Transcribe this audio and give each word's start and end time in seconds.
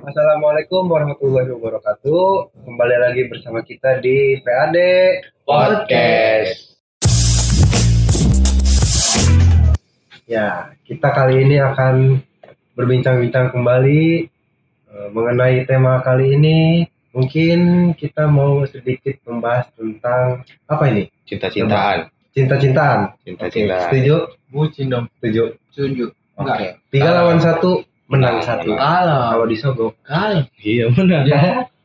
Assalamualaikum 0.00 0.88
warahmatullahi 0.88 1.52
wabarakatuh. 1.52 2.56
Kembali 2.64 2.96
lagi 2.96 3.28
bersama 3.28 3.60
kita 3.60 4.00
di 4.00 4.40
PAD 4.40 4.76
Podcast. 5.44 6.80
Ya, 10.24 10.72
kita 10.88 11.12
kali 11.12 11.44
ini 11.44 11.60
akan 11.60 12.16
berbincang-bincang 12.72 13.52
kembali 13.52 14.24
eh, 14.88 15.08
mengenai 15.12 15.68
tema 15.68 16.00
kali 16.00 16.32
ini. 16.32 16.88
Mungkin 17.12 17.92
kita 17.92 18.24
mau 18.24 18.64
sedikit 18.64 19.20
membahas 19.28 19.68
tentang 19.76 20.48
apa 20.64 20.84
ini? 20.88 21.12
Cinta-cintaan. 21.28 22.08
Cinta-cintaan. 22.32 23.20
Cinta-cintaan. 23.20 23.92
Setuju? 23.92 24.16
Bucin 24.48 24.88
dong. 24.88 25.12
Setuju. 25.20 25.60
Setuju. 25.76 26.08
Oke. 26.40 26.80
Tiga 26.88 27.12
lawan 27.12 27.36
satu, 27.36 27.84
menang 28.10 28.42
satu. 28.42 28.74
Kalem. 28.74 29.30
Kalau 29.32 29.46
disogok, 29.46 29.92
Kalem. 30.02 30.44
Iya 30.58 30.84
benar. 30.90 31.22
Ya. 31.24 31.40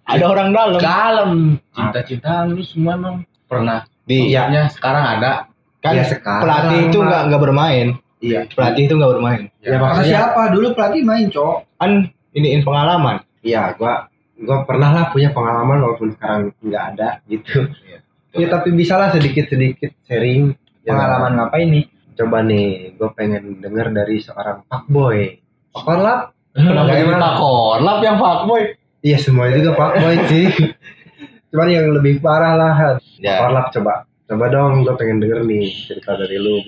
Ada 0.05 0.25
orang 0.25 0.49
dalam. 0.51 0.79
Kalem. 0.81 1.31
Cinta-cintaan 1.71 2.53
lu 2.53 2.61
semua 2.61 2.97
emang 2.97 3.15
pernah. 3.45 3.85
Di 4.03 4.29
Iya. 4.33 4.49
Maksudnya 4.49 4.63
sekarang 4.73 5.05
ada. 5.17 5.31
kan 5.79 5.93
Ya, 5.93 6.01
sekarang 6.09 6.41
pelatih 6.41 6.79
itu 6.89 6.97
nggak 6.97 7.21
nggak 7.29 7.41
bermain. 7.45 7.87
iya. 8.17 8.39
Pelatih 8.49 8.83
itu 8.89 8.93
nggak 8.97 9.11
bermain. 9.13 9.41
Ya, 9.61 9.69
Ya, 9.69 9.77
Kata 9.77 10.01
siapa? 10.01 10.41
Dulu 10.49 10.67
pelatih 10.73 11.05
main, 11.05 11.29
Cok. 11.29 11.77
Kan 11.77 11.91
iniin 12.33 12.65
pengalaman. 12.65 13.21
Iya, 13.45 13.77
gua 13.77 14.09
gua 14.41 14.65
pernah 14.65 14.89
lah 14.89 15.05
punya 15.13 15.29
pengalaman 15.29 15.77
walaupun 15.85 16.09
sekarang 16.17 16.49
nggak 16.57 16.83
ada 16.97 17.21
gitu. 17.29 17.69
Ya 18.35 18.51
tapi 18.51 18.73
bisalah 18.75 19.13
sedikit-sedikit 19.15 19.95
sharing 20.03 20.57
Ya, 20.85 20.93
Pengalaman 20.93 21.33
ngapain 21.41 21.67
nih? 21.73 21.85
Coba 22.13 22.45
nih, 22.45 22.93
gue 22.93 23.09
pengen 23.17 23.57
denger 23.57 23.89
dari 23.89 24.21
seorang 24.21 24.61
fuckboy. 24.69 25.33
Fuckboy 25.75 25.99
Kenapa 26.55 26.87
Kayak 26.87 26.95
jadi 26.95 27.07
mana? 27.11 27.19
takor? 27.19 27.75
Lap 27.83 27.99
yang 27.99 28.15
fuckboy. 28.15 28.63
Iya 29.03 29.17
semua 29.19 29.51
juga 29.51 29.75
fuckboy 29.75 30.15
sih. 30.31 30.47
Cuman 31.51 31.67
yang 31.67 31.87
lebih 31.91 32.23
parah 32.23 32.55
lah. 32.55 32.73
Ya. 33.19 33.43
Korlap 33.43 33.75
coba. 33.75 34.07
Coba 34.25 34.45
dong, 34.47 34.87
gue 34.87 34.95
pengen 34.95 35.19
denger 35.19 35.43
nih 35.43 35.67
cerita 35.85 36.15
dari 36.15 36.39
lu. 36.39 36.63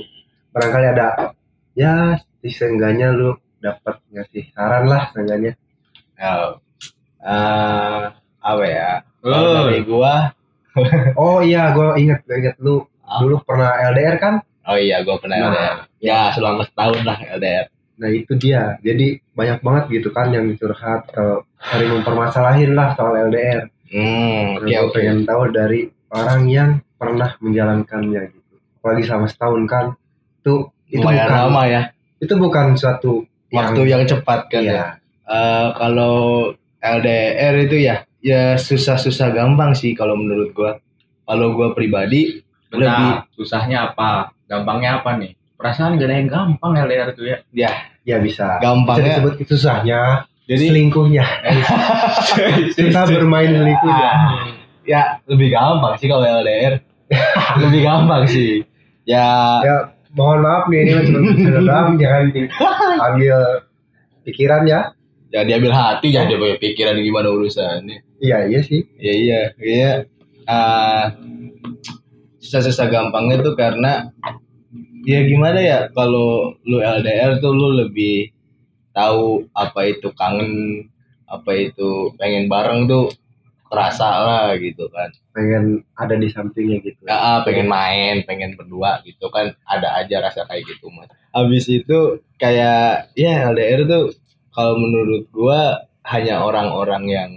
Barangkali 0.52 0.88
ada, 0.92 1.32
ya 1.74 2.20
seenggaknya 2.44 3.12
lu 3.12 3.34
dapat 3.58 3.98
ngasih 4.12 4.52
saran 4.52 4.86
lah 4.86 5.10
seenggaknya. 5.16 5.56
Ya. 6.14 6.60
Eh, 7.18 8.02
apa 8.38 8.64
ya? 8.68 9.02
Kalau 9.24 9.66
dari 9.66 9.82
gua, 9.82 10.30
Oh 11.20 11.42
iya, 11.42 11.74
gue 11.74 11.98
inget, 11.98 12.22
inget 12.28 12.56
lu 12.60 12.84
Ah. 13.08 13.24
dulu 13.24 13.40
pernah 13.42 13.72
LDR 13.88 14.20
kan? 14.20 14.44
oh 14.68 14.76
iya 14.76 15.00
gua 15.00 15.16
pernah 15.16 15.40
Nah, 15.40 15.48
LDR. 15.48 15.76
Ya 16.04 16.20
selama 16.36 16.68
setahun 16.68 17.02
lah 17.08 17.18
LDR. 17.40 17.72
Nah 17.98 18.10
itu 18.14 18.34
dia. 18.38 18.78
Jadi 18.82 19.18
banyak 19.34 19.60
banget 19.66 19.84
gitu 19.90 20.10
kan 20.14 20.30
yang 20.30 20.50
curhat 20.58 21.10
atau 21.12 21.46
sering 21.58 21.98
mempermasalahin 21.98 22.78
lah 22.78 22.94
soal 22.94 23.18
LDR. 23.30 23.66
Hmm, 23.88 24.60
oke 24.62 24.68
gue 24.68 24.78
oke. 24.84 24.94
pengen 24.94 25.24
tahu 25.24 25.42
dari 25.50 25.88
orang 26.12 26.42
yang 26.48 26.70
pernah 27.00 27.34
menjalankannya 27.42 28.22
gitu. 28.32 28.56
Apalagi 28.82 29.04
selama 29.08 29.28
setahun 29.30 29.64
kan. 29.66 29.86
Itu 30.44 30.70
itu 30.88 31.04
Lumayan 31.04 31.28
bukan 31.28 31.40
lama 31.52 31.64
ya. 31.68 31.82
itu 32.18 32.34
bukan 32.40 32.74
suatu 32.74 33.28
Waktu 33.48 33.82
yang 33.88 34.04
cepat 34.04 34.50
kan 34.52 34.60
ya. 34.60 34.72
iya. 34.72 34.86
Eh, 35.28 35.68
kalau 35.76 36.16
LDR 36.80 37.56
itu 37.64 37.78
ya 37.80 38.04
ya 38.20 38.56
susah-susah 38.60 39.32
gampang 39.32 39.72
sih 39.74 39.96
kalau 39.96 40.16
menurut 40.18 40.52
gua. 40.54 40.78
Kalau 41.28 41.52
gua 41.56 41.76
pribadi 41.76 42.40
lebih 42.72 42.88
Bentar, 42.88 43.28
susahnya 43.36 43.92
apa? 43.92 44.32
Gampangnya 44.48 45.00
apa 45.04 45.16
nih? 45.20 45.36
Perasaan 45.58 45.98
gak 45.98 46.06
ada 46.06 46.16
yang 46.22 46.30
gampang 46.30 46.72
LDR 46.78 47.10
tuh 47.18 47.26
ya. 47.26 47.38
ya 47.50 47.72
Ya 48.08 48.22
bisa. 48.24 48.62
Bisa 48.62 48.64
gampangnya 48.64 49.20
disebut 49.20 49.34
susahnya, 49.50 50.24
jadi 50.48 50.72
selingkuhnya. 50.72 51.26
Kita 52.78 53.04
bermain 53.04 53.52
selingkuhnya. 53.52 54.08
Ah, 54.08 54.48
ya 54.88 55.02
lebih 55.28 55.52
gampang 55.52 56.00
sih 56.00 56.08
kalau 56.08 56.24
LDR. 56.24 56.80
lebih 57.62 57.82
gampang 57.84 58.24
sih. 58.32 58.64
Ya 59.04 59.60
Ya 59.60 59.92
mohon 60.16 60.40
maaf 60.40 60.72
nih 60.72 60.88
ini 60.88 60.92
cuma 61.12 61.20
doang 61.52 62.00
jangan 62.00 62.24
diambil 62.32 63.40
pikiran 64.28 64.64
ya. 64.64 64.82
ya 65.28 65.44
diambil 65.44 65.76
hati 65.76 66.16
jangan 66.16 66.32
dia 66.32 66.40
punya 66.40 66.56
pikiran 66.64 66.96
gimana 66.96 67.28
urusannya. 67.28 67.98
Iya 68.24 68.48
iya 68.48 68.60
sih. 68.64 68.88
Ya 68.96 69.14
iya, 69.14 69.42
iya. 69.60 69.92
Ah, 70.48 71.12
susah-susah 72.40 72.88
gampangnya 72.88 73.44
tuh 73.44 73.60
karena 73.60 74.16
ya 75.06 75.20
gimana 75.28 75.60
ya 75.62 75.80
kalau 75.94 76.56
lu 76.66 76.78
LDR 76.82 77.38
tuh 77.44 77.54
lu 77.54 77.78
lebih 77.86 78.32
tahu 78.96 79.46
apa 79.54 79.94
itu 79.94 80.10
kangen, 80.18 80.86
apa 81.30 81.52
itu 81.54 82.16
pengen 82.18 82.50
bareng 82.50 82.90
tuh 82.90 83.14
kerasa 83.68 84.08
lah 84.24 84.48
gitu 84.58 84.88
kan. 84.90 85.12
Pengen 85.36 85.86
ada 85.94 86.16
di 86.18 86.32
sampingnya 86.32 86.82
gitu. 86.82 87.06
Ya, 87.06 87.16
ah, 87.20 87.40
pengen 87.46 87.68
main, 87.70 88.24
pengen 88.26 88.56
berdua 88.58 89.04
gitu 89.06 89.30
kan 89.30 89.54
ada 89.68 90.02
aja 90.02 90.24
rasa 90.24 90.48
kayak 90.50 90.66
gitu 90.66 90.90
mas. 90.90 91.12
Habis 91.36 91.70
itu 91.70 92.24
kayak 92.42 93.14
ya 93.14 93.52
LDR 93.54 93.86
tuh 93.86 94.16
kalau 94.56 94.80
menurut 94.80 95.30
gua 95.30 95.86
hanya 96.08 96.42
orang-orang 96.42 97.04
yang 97.12 97.32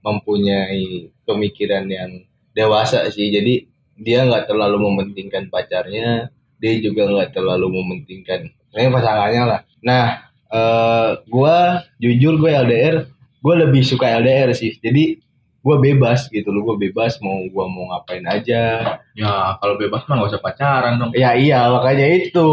mempunyai 0.00 1.12
pemikiran 1.28 1.86
yang 1.86 2.24
dewasa 2.56 3.06
sih. 3.12 3.28
Jadi 3.30 3.68
dia 4.00 4.24
nggak 4.24 4.48
terlalu 4.48 4.90
mementingkan 4.90 5.52
pacarnya, 5.52 6.32
dia 6.56 6.80
juga 6.80 7.06
nggak 7.08 7.36
terlalu 7.36 7.80
mementingkan 7.80 8.50
ini 8.76 8.92
pasangannya 8.92 9.42
lah. 9.48 9.60
Nah, 9.80 10.06
eh 10.52 11.10
gua 11.32 11.80
jujur 11.96 12.36
gue 12.36 12.50
LDR, 12.52 13.08
gue 13.40 13.54
lebih 13.56 13.82
suka 13.84 14.20
LDR 14.20 14.52
sih. 14.52 14.76
Jadi 14.76 15.16
gue 15.66 15.76
bebas 15.82 16.30
gitu 16.30 16.52
loh, 16.54 16.62
gue 16.72 16.88
bebas 16.88 17.18
mau 17.24 17.40
gua 17.50 17.66
mau 17.66 17.90
ngapain 17.90 18.22
aja. 18.28 19.00
Ya 19.16 19.32
kalau 19.58 19.80
bebas 19.80 20.04
mah 20.06 20.20
gak 20.20 20.30
usah 20.36 20.42
pacaran 20.44 21.00
dong. 21.00 21.10
Ya 21.16 21.32
iya 21.34 21.72
makanya 21.72 22.04
itu. 22.04 22.48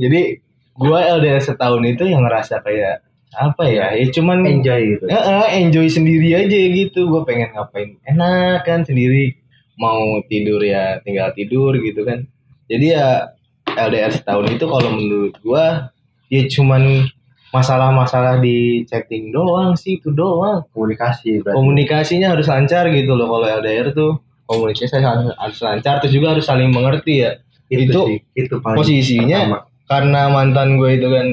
Jadi 0.00 0.40
gua 0.72 1.04
LDR 1.20 1.44
setahun 1.44 1.84
itu 1.84 2.08
yang 2.08 2.24
ngerasa 2.24 2.64
kayak 2.64 3.04
apa 3.36 3.64
ya? 3.68 3.92
Ya 3.92 4.08
cuman 4.08 4.40
Enjoy 4.42 4.96
gitu. 4.96 5.04
Ya, 5.04 5.52
enjoy 5.52 5.86
sendiri 5.92 6.32
aja 6.32 6.58
gitu. 6.58 7.12
Gue 7.12 7.22
pengen 7.28 7.52
ngapain 7.52 8.00
enak 8.08 8.64
kan 8.64 8.88
sendiri. 8.88 9.36
Mau 9.76 10.24
tidur 10.26 10.64
ya 10.64 10.98
tinggal 11.04 11.30
tidur 11.36 11.76
gitu 11.76 12.08
kan. 12.08 12.24
Jadi 12.66 12.96
ya 12.96 13.36
LDR 13.78 14.10
setahun 14.10 14.46
itu 14.50 14.64
kalau 14.66 14.90
menurut 14.94 15.34
gua 15.40 15.94
ya 16.28 16.42
cuman 16.50 17.06
masalah-masalah 17.48 18.44
di 18.44 18.84
chatting 18.84 19.32
doang 19.32 19.72
sih 19.78 19.96
itu 19.96 20.12
doang. 20.12 20.66
Komunikasi 20.74 21.40
berarti. 21.40 21.56
Komunikasinya 21.56 22.36
harus 22.36 22.46
lancar 22.50 22.90
gitu 22.92 23.16
loh 23.16 23.26
kalau 23.30 23.46
LDR 23.48 23.94
tuh. 23.96 24.20
Komunikasi 24.48 25.00
harus, 25.00 25.58
lancar 25.60 26.00
terus 26.00 26.12
juga 26.12 26.36
harus 26.36 26.44
saling 26.44 26.72
mengerti 26.72 27.24
ya. 27.24 27.40
itu 27.68 27.92
sih, 27.92 28.20
itu 28.32 28.64
paling 28.64 28.80
posisinya 28.80 29.38
pertama. 29.44 29.58
Karena 29.84 30.20
mantan 30.32 30.80
gue 30.80 30.90
itu 30.96 31.08
kan 31.12 31.26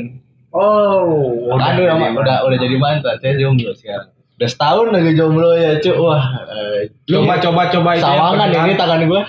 Oh, 0.55 1.51
udah 1.51 1.79
udah, 1.79 2.11
udah 2.11 2.37
udah 2.47 2.57
jadi 2.59 2.75
mantan 2.75 3.15
saya 3.19 3.39
jomblo 3.39 3.71
sekarang 3.75 4.14
udah 4.35 4.49
setahun 4.51 4.87
lagi 4.91 5.15
jomblo 5.15 5.55
ya 5.55 5.79
cuk 5.79 5.95
wah 5.95 6.23
eh, 6.51 6.91
Coba 7.07 7.39
coba 7.39 7.61
coba 7.71 7.89
itu 7.95 8.03
ya, 8.03 8.11
sawangan 8.11 8.47
ini 8.51 8.73
tangan 8.75 9.01
gue 9.07 9.21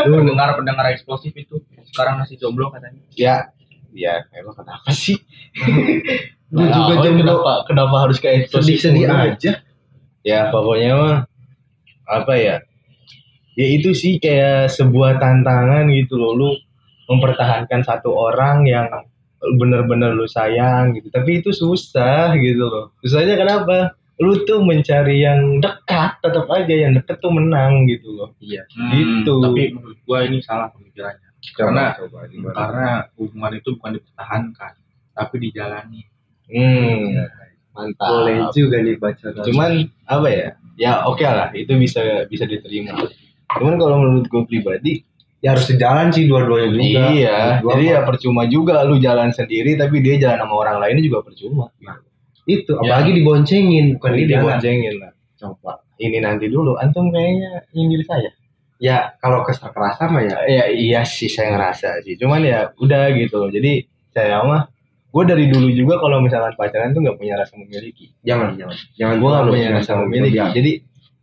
pendengar 0.00 0.48
pendengar 0.58 0.84
eksplosif 0.88 1.32
itu 1.36 1.60
sekarang 1.90 2.22
masih 2.22 2.40
jomblo 2.40 2.72
katanya. 2.72 3.02
ya. 3.12 3.36
Ya 3.90 4.22
emang 4.38 4.54
kenapa 4.54 4.94
sih? 4.94 5.18
Gue 6.54 6.66
juga 6.70 6.94
Nah, 6.94 7.02
jomblo. 7.02 7.26
kenapa 7.26 7.52
kenapa 7.66 7.96
harus 8.06 8.22
kayak 8.22 8.46
eksplosif 8.46 8.78
sedih-sedih 8.78 9.10
aja. 9.10 9.52
ya 10.22 10.46
pokoknya 10.54 10.90
mah 10.94 11.16
apa 12.06 12.32
ya? 12.38 12.56
Ya 13.58 13.66
itu 13.66 13.90
sih 13.92 14.22
kayak 14.22 14.70
sebuah 14.70 15.18
tantangan 15.18 15.90
gitu 15.90 16.16
loh. 16.16 16.38
Lu 16.38 16.50
mempertahankan 17.10 17.82
satu 17.82 18.14
orang 18.14 18.62
yang 18.62 18.86
bener-bener 19.58 20.14
lu 20.14 20.30
sayang 20.30 20.94
gitu. 20.94 21.10
Tapi 21.10 21.42
itu 21.42 21.50
susah 21.50 22.30
gitu 22.38 22.70
loh. 22.70 22.94
Susahnya 23.02 23.34
kenapa 23.34 23.98
lu 24.20 24.44
tuh 24.44 24.60
mencari 24.60 25.24
yang 25.24 25.58
dekat 25.58 26.20
tetap 26.20 26.44
aja 26.46 26.74
yang 26.76 26.92
deket 26.92 27.16
tuh 27.18 27.32
menang 27.32 27.88
gitu 27.88 28.12
loh 28.12 28.30
Iya. 28.36 28.62
Gitu. 28.92 29.32
Hmm, 29.32 29.44
Tapi 29.48 29.62
menurut 29.72 29.98
gua 30.04 30.18
ini 30.22 30.38
salah 30.40 30.68
pemikirannya. 30.70 31.28
Karena 31.56 31.96
coba 31.96 32.28
karena 32.52 32.88
hubungan 33.16 33.52
itu 33.56 33.72
bukan 33.74 33.96
dipertahankan, 33.96 34.72
tapi 35.10 35.34
dijalani. 35.40 36.04
hmm 36.46 37.16
mantap 37.70 38.10
Boleh 38.10 38.50
juga 38.50 38.82
nih 38.82 38.98
baca. 38.98 39.30
cuman 39.40 39.70
apa 40.04 40.26
ya 40.26 40.46
ya 40.74 40.92
oke 41.06 41.22
lah 41.22 41.54
itu 41.54 41.70
bisa 41.78 42.02
bisa 42.26 42.42
diterima 42.42 42.98
cuman 43.48 43.78
kalau 43.78 44.02
menurut 44.02 44.26
gue 44.26 44.42
pribadi 44.44 44.92
ya 45.38 45.54
harus 45.54 45.70
sejalan 45.70 46.10
sih 46.10 46.26
dua-duanya 46.26 46.74
juga. 46.74 47.00
iya 47.14 47.38
Dua 47.62 47.78
jadi 47.78 47.84
ya 47.86 47.98
percuma 48.02 48.42
juga 48.44 48.82
lu 48.82 48.98
jalan 48.98 49.30
sendiri 49.30 49.78
tapi 49.78 50.02
dia 50.02 50.18
jalan 50.18 50.42
sama 50.42 50.54
orang 50.58 50.76
lainnya 50.82 51.06
juga 51.06 51.22
percuma 51.22 51.70
itu 52.58 52.72
Ya. 52.74 52.80
apalagi 52.98 53.10
diboncengin 53.14 53.84
bukan 53.98 54.10
di 54.16 54.24
diboncengin 54.26 54.94
lah. 54.98 55.12
Coba 55.38 55.72
ini 56.00 56.18
nanti 56.18 56.50
dulu. 56.50 56.74
Antum 56.80 57.12
kayaknya 57.14 57.62
nyindir 57.76 58.02
saya. 58.08 58.30
Ya 58.80 59.12
kalau 59.20 59.44
kesal 59.44 59.70
kerasa 59.70 60.08
mah 60.08 60.24
ya. 60.24 60.36
Ya 60.48 60.64
iya 60.72 61.00
sih 61.04 61.28
saya 61.28 61.52
ngerasa 61.54 62.00
sih. 62.02 62.16
Cuman 62.16 62.40
ya 62.44 62.72
udah 62.76 63.12
gitu 63.14 63.36
loh. 63.36 63.50
Jadi 63.52 63.84
saya 64.10 64.40
mah 64.42 64.66
gue 65.10 65.24
dari 65.26 65.50
dulu 65.50 65.68
juga 65.74 65.98
kalau 65.98 66.22
misalkan 66.22 66.54
pacaran 66.54 66.94
tuh 66.94 67.02
nggak 67.02 67.18
punya 67.18 67.34
rasa 67.38 67.58
memiliki. 67.58 68.14
Jangan, 68.22 68.54
jangan. 68.54 68.76
Jangan 68.94 69.14
gue 69.18 69.28
gak 69.28 69.36
terlalu, 69.36 69.50
punya 69.52 69.62
jangan 69.66 69.80
rasa 69.82 69.92
memiliki. 69.98 70.38
berlebihan. 70.38 70.54
jadi 70.54 70.72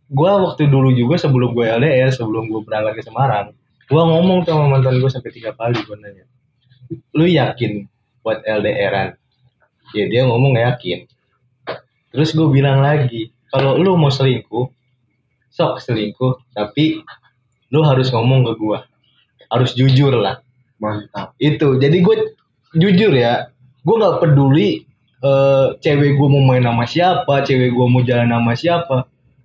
gue 0.08 0.30
waktu 0.40 0.62
dulu 0.72 0.88
juga 0.96 1.14
sebelum 1.20 1.50
gue 1.52 1.66
LDR 1.68 2.08
sebelum 2.08 2.48
gue 2.48 2.60
berangkat 2.64 2.96
ke 2.96 3.02
Semarang 3.04 3.52
gue 3.88 4.02
ngomong 4.04 4.40
sama 4.44 4.64
mantan 4.68 4.96
gue 5.00 5.10
sampai 5.12 5.32
tiga 5.32 5.52
kali 5.52 5.76
gue 5.84 5.96
nanya 6.00 6.24
lu 7.12 7.28
yakin 7.28 7.84
buat 8.24 8.40
LDRan 8.40 9.12
ya 9.92 10.04
dia 10.08 10.22
ngomong 10.24 10.56
yakin 10.56 11.04
terus 12.12 12.32
gue 12.32 12.48
bilang 12.48 12.80
lagi 12.80 13.32
kalau 13.52 13.76
lu 13.80 13.96
mau 13.96 14.12
selingkuh 14.12 14.68
sok 15.48 15.80
selingkuh 15.82 16.40
tapi 16.52 17.02
lu 17.72 17.80
harus 17.84 18.08
ngomong 18.12 18.44
ke 18.48 18.52
gue 18.56 18.78
harus 19.48 19.72
jujur 19.72 20.12
lah. 20.12 20.44
Mantap. 20.78 21.34
itu 21.42 21.74
jadi 21.82 21.98
gue 21.98 22.38
jujur 22.78 23.10
ya 23.10 23.50
gue 23.82 23.96
nggak 23.98 24.22
peduli 24.22 24.86
eh, 25.26 25.66
cewek 25.82 26.14
gue 26.14 26.28
mau 26.30 26.38
main 26.46 26.62
sama 26.62 26.86
siapa 26.86 27.42
cewek 27.42 27.74
gue 27.74 27.86
mau 27.90 28.02
jalan 28.06 28.30
sama 28.30 28.52
siapa. 28.54 28.96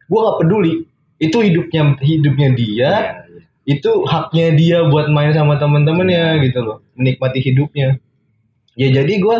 Gue 0.06 0.20
nggak 0.22 0.38
peduli. 0.46 0.74
Itu 1.18 1.42
hidupnya 1.42 1.98
hidupnya 2.04 2.50
dia 2.54 2.70
Iya, 2.70 2.92
iya. 3.32 3.42
itu 3.66 3.92
haknya 4.06 4.48
dia 4.54 4.78
buat 4.92 5.08
main 5.10 5.34
sama 5.34 5.58
temen-temennya 5.58 6.44
gitu 6.46 6.60
loh 6.62 6.78
menikmati 6.94 7.42
hidupnya. 7.42 7.98
Ya 8.78 8.88
jadi 8.94 9.14
gue 9.18 9.38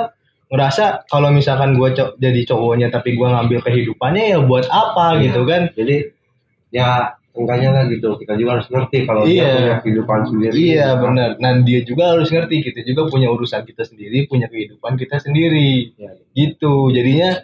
ngerasa 0.54 1.10
kalau 1.10 1.34
misalkan 1.34 1.74
gue 1.74 1.90
co- 1.92 2.14
jadi 2.16 2.46
cowoknya 2.46 2.88
tapi 2.88 3.18
gue 3.18 3.26
ngambil 3.26 3.60
kehidupannya 3.60 4.24
ya 4.30 4.40
buat 4.40 4.70
apa 4.70 5.18
Iya. 5.18 5.22
gitu 5.26 5.42
kan 5.44 5.62
Jadi 5.74 5.96
ya 6.70 6.90
enggaknya 7.34 7.70
lah 7.72 7.84
gitu. 7.88 8.14
Kita 8.16 8.38
juga 8.38 8.50
harus 8.56 8.70
ngerti 8.70 8.98
kalau 9.04 9.26
Iya. 9.26 9.34
dia 9.42 9.50
punya 9.52 9.76
kehidupan 9.82 10.20
sendiri. 10.24 10.54
iya 10.54 10.86
gitu. 10.88 11.02
benar 11.02 11.30
dan 11.36 11.56
dia 11.64 11.80
juga 11.82 12.04
harus 12.14 12.30
ngerti 12.30 12.56
kita 12.62 12.80
juga 12.84 13.02
punya 13.10 13.28
urusan 13.28 13.62
kita 13.64 13.84
sendiri 13.84 14.18
punya 14.24 14.46
kehidupan 14.46 14.94
kita 14.94 15.18
sendiri 15.18 15.90
Iya. 15.92 16.12
gitu 16.32 16.90
jadinya 16.90 17.42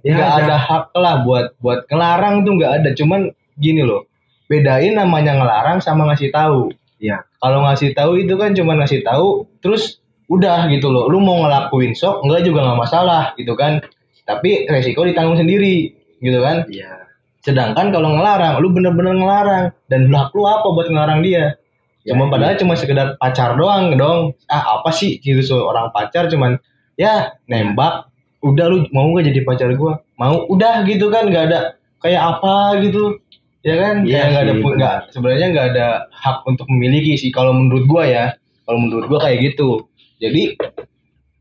Ya, 0.00 0.14
nggak 0.14 0.30
ya. 0.30 0.38
ada 0.42 0.56
hak 0.58 0.84
lah 0.94 1.14
buat 1.22 1.46
buat 1.58 1.84
ngelarang 1.86 2.42
tuh 2.42 2.52
nggak 2.54 2.72
ada 2.78 2.90
cuman 2.94 3.20
gini 3.54 3.82
loh 3.82 4.08
bedain 4.46 4.94
namanya 4.94 5.34
ngelarang 5.34 5.78
sama 5.78 6.06
ngasih 6.06 6.30
tahu 6.30 6.72
Iya. 6.96 7.20
kalau 7.36 7.62
ngasih 7.62 7.92
tahu 7.92 8.16
itu 8.16 8.32
kan 8.34 8.52
cuma 8.52 8.72
ngasih 8.74 9.02
tahu 9.02 9.44
terus 9.58 10.00
udah 10.28 10.68
gitu 10.68 10.92
loh 10.92 11.08
lu 11.08 11.24
mau 11.24 11.40
ngelakuin 11.40 11.96
sok 11.96 12.20
enggak 12.24 12.44
juga 12.44 12.68
nggak 12.68 12.78
masalah 12.78 13.32
gitu 13.40 13.56
kan. 13.56 13.80
Tapi 14.28 14.68
resiko 14.68 15.08
ditanggung 15.08 15.40
sendiri 15.40 15.96
gitu 16.20 16.38
kan. 16.44 16.68
Iya. 16.68 17.08
sedangkan 17.38 17.94
kalau 17.94 18.18
ngelarang 18.18 18.60
lu 18.60 18.68
bener-bener 18.76 19.16
ngelarang. 19.16 19.64
Dan 19.88 20.12
hak 20.12 20.36
lu 20.36 20.44
apa 20.44 20.68
buat 20.68 20.92
ngelarang 20.92 21.24
dia? 21.24 21.56
Ya, 22.04 22.12
cuma 22.12 22.28
iya. 22.28 22.32
padahal 22.36 22.54
cuma 22.60 22.74
sekedar 22.76 23.16
pacar 23.16 23.56
doang 23.56 23.96
dong. 23.96 24.36
Ah 24.52 24.76
apa 24.76 24.92
sih 24.92 25.16
gitu 25.24 25.40
seorang 25.40 25.88
pacar 25.96 26.28
cuman 26.28 26.60
ya 27.00 27.32
nembak. 27.48 28.12
Udah 28.44 28.68
lu 28.68 28.84
mau 28.92 29.08
gak 29.16 29.32
jadi 29.32 29.40
pacar 29.48 29.72
gua? 29.80 30.04
Mau 30.20 30.44
udah 30.52 30.84
gitu 30.84 31.08
kan. 31.08 31.32
Nggak 31.32 31.44
ada 31.48 31.58
kayak 32.04 32.20
apa 32.36 32.84
gitu. 32.84 33.16
Ya 33.64 33.80
kan? 33.80 34.04
Kayak 34.04 34.26
nggak 34.28 34.44
ada 34.44 34.52
nggak 34.60 34.96
sebenarnya 35.16 35.46
nggak 35.56 35.66
ada 35.72 35.86
hak 36.12 36.44
untuk 36.44 36.68
memiliki 36.68 37.16
sih. 37.16 37.32
Kalau 37.32 37.56
menurut 37.56 37.88
gua 37.88 38.04
ya 38.04 38.24
kalau 38.68 38.84
menurut 38.84 39.08
gua 39.08 39.24
kayak 39.24 39.56
gitu 39.56 39.87
jadi 40.18 40.58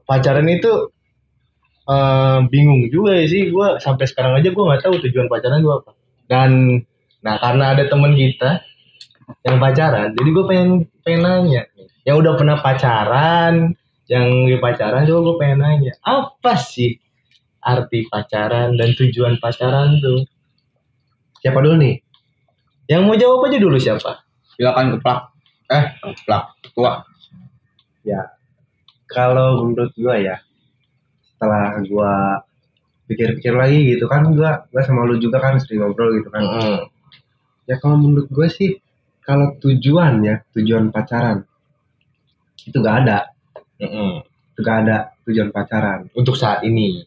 pacaran 0.07 0.47
itu 0.47 0.93
eh, 1.89 2.39
bingung 2.49 2.89
juga 2.89 3.17
ya 3.17 3.25
sih 3.29 3.49
gua 3.51 3.77
sampai 3.77 4.05
sekarang 4.09 4.37
aja 4.37 4.49
gua 4.53 4.73
nggak 4.73 4.83
tahu 4.87 4.95
tujuan 5.09 5.27
pacaran 5.27 5.61
gua 5.61 5.83
apa 5.83 5.91
dan 6.31 6.81
nah 7.21 7.35
karena 7.41 7.73
ada 7.75 7.83
teman 7.89 8.13
kita 8.13 8.61
yang 9.43 9.59
pacaran 9.59 10.15
jadi 10.15 10.29
gue 10.31 10.45
pengen 10.47 10.69
pengen 11.03 11.21
nanya 11.27 11.67
yang 12.07 12.15
udah 12.23 12.39
pernah 12.39 12.63
pacaran 12.63 13.75
yang 14.07 14.47
di 14.47 14.55
pacaran 14.55 15.03
coba 15.03 15.19
gue 15.19 15.35
pengen 15.35 15.59
nanya 15.59 15.93
apa 16.05 16.55
sih 16.55 16.95
arti 17.59 18.07
pacaran 18.07 18.79
dan 18.79 18.95
tujuan 18.95 19.35
pacaran 19.43 19.99
tuh 19.99 20.23
Siapa 21.41 21.61
dulu 21.61 21.77
nih? 21.79 21.95
yang 22.87 23.03
mau 23.03 23.19
jawab 23.19 23.51
aja 23.51 23.59
dulu 23.59 23.75
siapa 23.75 24.23
Silakan 24.55 24.97
keplak. 24.97 25.19
Eh, 25.69 25.85
keplak. 26.01 26.43
Tua. 26.73 27.03
Ya. 28.01 28.36
Kalau 29.07 29.63
menurut 29.63 29.95
gua 29.95 30.15
ya, 30.19 30.37
setelah 31.33 31.79
gua 31.87 32.43
pikir-pikir 33.07 33.55
lagi 33.55 33.95
gitu 33.95 34.05
kan 34.05 34.27
gua 34.35 34.67
gua 34.67 34.81
sama 34.83 35.07
lu 35.07 35.15
juga 35.15 35.39
kan 35.39 35.55
sering 35.57 35.79
ngobrol 35.81 36.11
gitu 36.19 36.27
kan. 36.27 36.43
Mm-mm. 36.43 36.77
Ya 37.67 37.75
kalau 37.79 37.99
menurut 37.99 38.31
gue 38.31 38.47
sih 38.47 38.79
kalau 39.23 39.55
tujuannya 39.59 40.47
tujuan 40.55 40.87
pacaran 40.87 41.43
itu 42.63 42.79
gak 42.79 43.03
ada, 43.03 43.27
Mm-mm. 43.79 44.23
itu 44.23 44.59
gak 44.63 44.77
ada 44.87 45.11
tujuan 45.27 45.51
pacaran. 45.51 46.07
untuk 46.15 46.39
saat 46.39 46.63
ini 46.63 47.03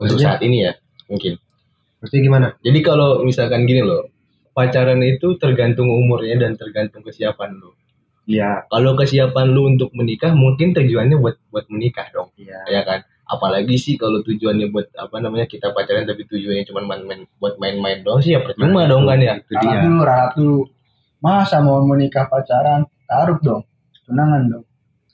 untuk 0.00 0.16
Maksudnya? 0.16 0.24
saat 0.24 0.40
ini 0.40 0.56
ya 0.64 0.72
mungkin 1.08 1.36
Maksudnya 2.00 2.22
gimana? 2.24 2.48
jadi 2.64 2.78
kalau 2.80 3.20
misalkan 3.24 3.68
gini 3.68 3.84
loh 3.84 4.08
pacaran 4.56 5.04
itu 5.04 5.36
tergantung 5.36 5.92
umurnya 5.92 6.40
dan 6.48 6.56
tergantung 6.56 7.04
kesiapan 7.04 7.60
lu 7.60 7.76
Iya, 8.24 8.64
kalau 8.66 8.96
kesiapan 8.96 9.52
lu 9.52 9.68
untuk 9.68 9.92
menikah 9.92 10.32
mungkin 10.32 10.72
tujuannya 10.72 11.20
buat 11.20 11.36
buat 11.48 11.68
menikah 11.68 12.08
dong 12.08 12.32
iya. 12.34 12.56
ya 12.66 12.80
kan 12.80 13.04
apalagi 13.24 13.76
sih 13.76 13.96
kalau 13.96 14.20
tujuannya 14.20 14.68
buat 14.68 14.88
apa 14.96 15.16
namanya 15.16 15.44
kita 15.44 15.72
pacaran 15.72 16.04
tapi 16.04 16.24
tujuannya 16.24 16.64
cuma 16.64 16.80
main-main 16.80 17.28
buat 17.36 17.56
main-main 17.56 18.00
doang 18.00 18.20
sih 18.20 18.32
ya 18.32 18.40
percuma 18.40 18.84
dong 18.84 19.04
kan 19.04 19.16
ya 19.18 19.36
Itu 19.36 19.52
dia. 19.60 19.80
Rahat 19.80 20.36
dulu, 20.36 20.64
dulu. 20.64 20.72
Masa 21.20 21.60
mau 21.60 21.80
menikah 21.80 22.28
pacaran? 22.28 22.84
Taruh 23.04 23.40
dong. 23.40 23.62
Tunangan 24.04 24.42
dong. 24.48 24.64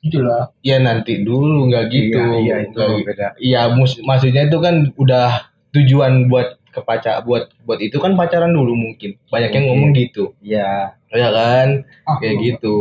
Itulah. 0.00 0.48
ya 0.64 0.80
nanti 0.80 1.20
dulu 1.20 1.68
nggak 1.68 1.84
gitu 1.92 2.16
Iya, 2.16 2.40
iya 2.40 2.56
itu 2.64 2.80
beda. 3.04 3.26
iya 3.36 3.60
mus- 3.68 4.00
maksudnya 4.00 4.48
itu 4.48 4.56
kan 4.56 4.88
udah 4.96 5.44
tujuan 5.70 6.24
buat 6.24 6.56
ke 6.70 6.80
pacar 6.80 7.20
buat 7.20 7.52
buat 7.68 7.78
itu 7.78 8.00
kan 8.00 8.16
pacaran 8.16 8.48
dulu 8.50 8.72
mungkin 8.72 9.20
banyak 9.28 9.50
yang 9.52 9.64
Mungkin. 9.66 9.76
ngomong 9.76 9.90
gitu 9.92 10.24
Iya. 10.40 10.96
Ya 11.10 11.28
kan 11.30 11.68
Ah, 12.06 12.16
kayak 12.18 12.36
gitu 12.40 12.76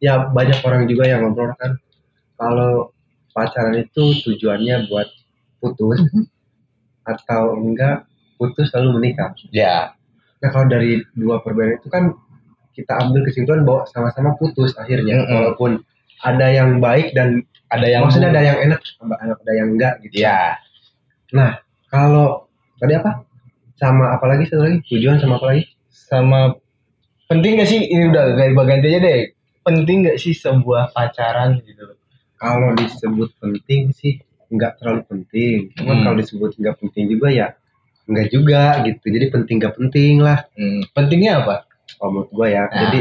Ya 0.00 0.16
banyak 0.32 0.64
orang 0.64 0.88
juga 0.88 1.04
yang 1.04 1.28
ngobrol 1.28 1.52
kan 1.60 1.76
kalau 2.40 2.88
pacaran 3.36 3.76
itu 3.76 4.16
tujuannya 4.24 4.88
buat 4.88 5.04
putus 5.60 6.00
atau 7.04 7.52
enggak 7.52 8.08
putus 8.40 8.72
lalu 8.72 8.96
menikah. 8.96 9.36
ya 9.52 9.92
Nah 10.40 10.48
kalau 10.48 10.72
dari 10.72 11.04
dua 11.12 11.44
perbedaan 11.44 11.76
itu 11.76 11.92
kan 11.92 12.16
kita 12.72 12.96
ambil 12.96 13.28
kesimpulan 13.28 13.60
bahwa 13.60 13.84
sama-sama 13.92 14.32
putus 14.40 14.72
akhirnya 14.80 15.20
Mm-mm. 15.20 15.34
walaupun 15.36 15.70
ada 16.24 16.48
yang 16.48 16.80
baik 16.80 17.12
dan 17.12 17.44
ada 17.68 17.84
yang 17.84 18.08
maksudnya 18.08 18.32
ada 18.32 18.40
yang 18.40 18.56
enak 18.56 18.80
ada 19.04 19.52
yang 19.52 19.68
enggak 19.76 20.00
gitu. 20.00 20.24
ya 20.24 20.56
Nah 21.36 21.60
kalau 21.92 22.48
tadi 22.80 22.96
apa? 22.96 23.20
Sama 23.76 24.16
apa 24.16 24.24
lagi 24.28 24.48
satu 24.48 24.64
lagi? 24.64 24.80
Tujuan 24.88 25.20
sama 25.20 25.36
apa 25.36 25.46
lagi? 25.52 25.64
sama 25.92 26.56
penting 27.30 27.62
gak 27.62 27.70
sih 27.70 27.80
ini 27.86 28.10
udah 28.10 28.34
gak 28.34 28.66
ganti 28.66 28.86
aja 28.90 29.00
deh 29.00 29.20
penting 29.62 29.96
gak 30.02 30.18
sih 30.18 30.34
sebuah 30.34 30.90
pacaran 30.90 31.62
gitu 31.62 31.94
Kalau 32.40 32.72
disebut 32.72 33.30
penting 33.36 33.92
sih 33.92 34.16
nggak 34.48 34.80
terlalu 34.80 35.04
penting. 35.06 35.70
Cuman 35.76 36.00
Hmm. 36.00 36.04
kalau 36.08 36.16
disebut 36.18 36.50
nggak 36.56 36.76
penting 36.80 37.04
juga 37.12 37.28
ya 37.28 37.48
nggak 38.08 38.26
juga 38.32 38.80
gitu. 38.82 39.04
Jadi 39.12 39.26
penting 39.28 39.56
nggak 39.60 39.76
penting 39.76 40.14
lah. 40.18 40.48
Hmm, 40.56 40.82
pentingnya 40.90 41.44
apa 41.44 41.68
kalau 42.00 42.10
menurut 42.16 42.30
gue 42.32 42.48
ya. 42.48 42.64
Nah. 42.64 42.78
Jadi 42.80 43.00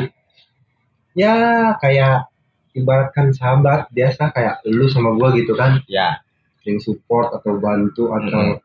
ya 1.15 1.33
kayak 1.79 2.29
ibaratkan 2.75 3.31
sahabat 3.33 3.87
biasa 3.89 4.29
kayak 4.35 4.61
lu 4.67 4.91
sama 4.91 5.15
gue 5.17 5.41
gitu 5.41 5.55
kan 5.57 5.81
ya 5.89 6.19
sering 6.61 6.77
support 6.83 7.31
atau 7.33 7.57
bantu 7.57 8.11
atau 8.13 8.59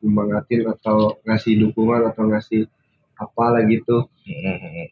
nyemangatin 0.00 0.66
atau 0.66 1.20
ngasih 1.28 1.60
dukungan 1.60 2.08
atau 2.10 2.24
ngasih 2.26 2.64
apalah 3.20 3.62
gitu 3.68 4.08
Hmm, 4.26 4.90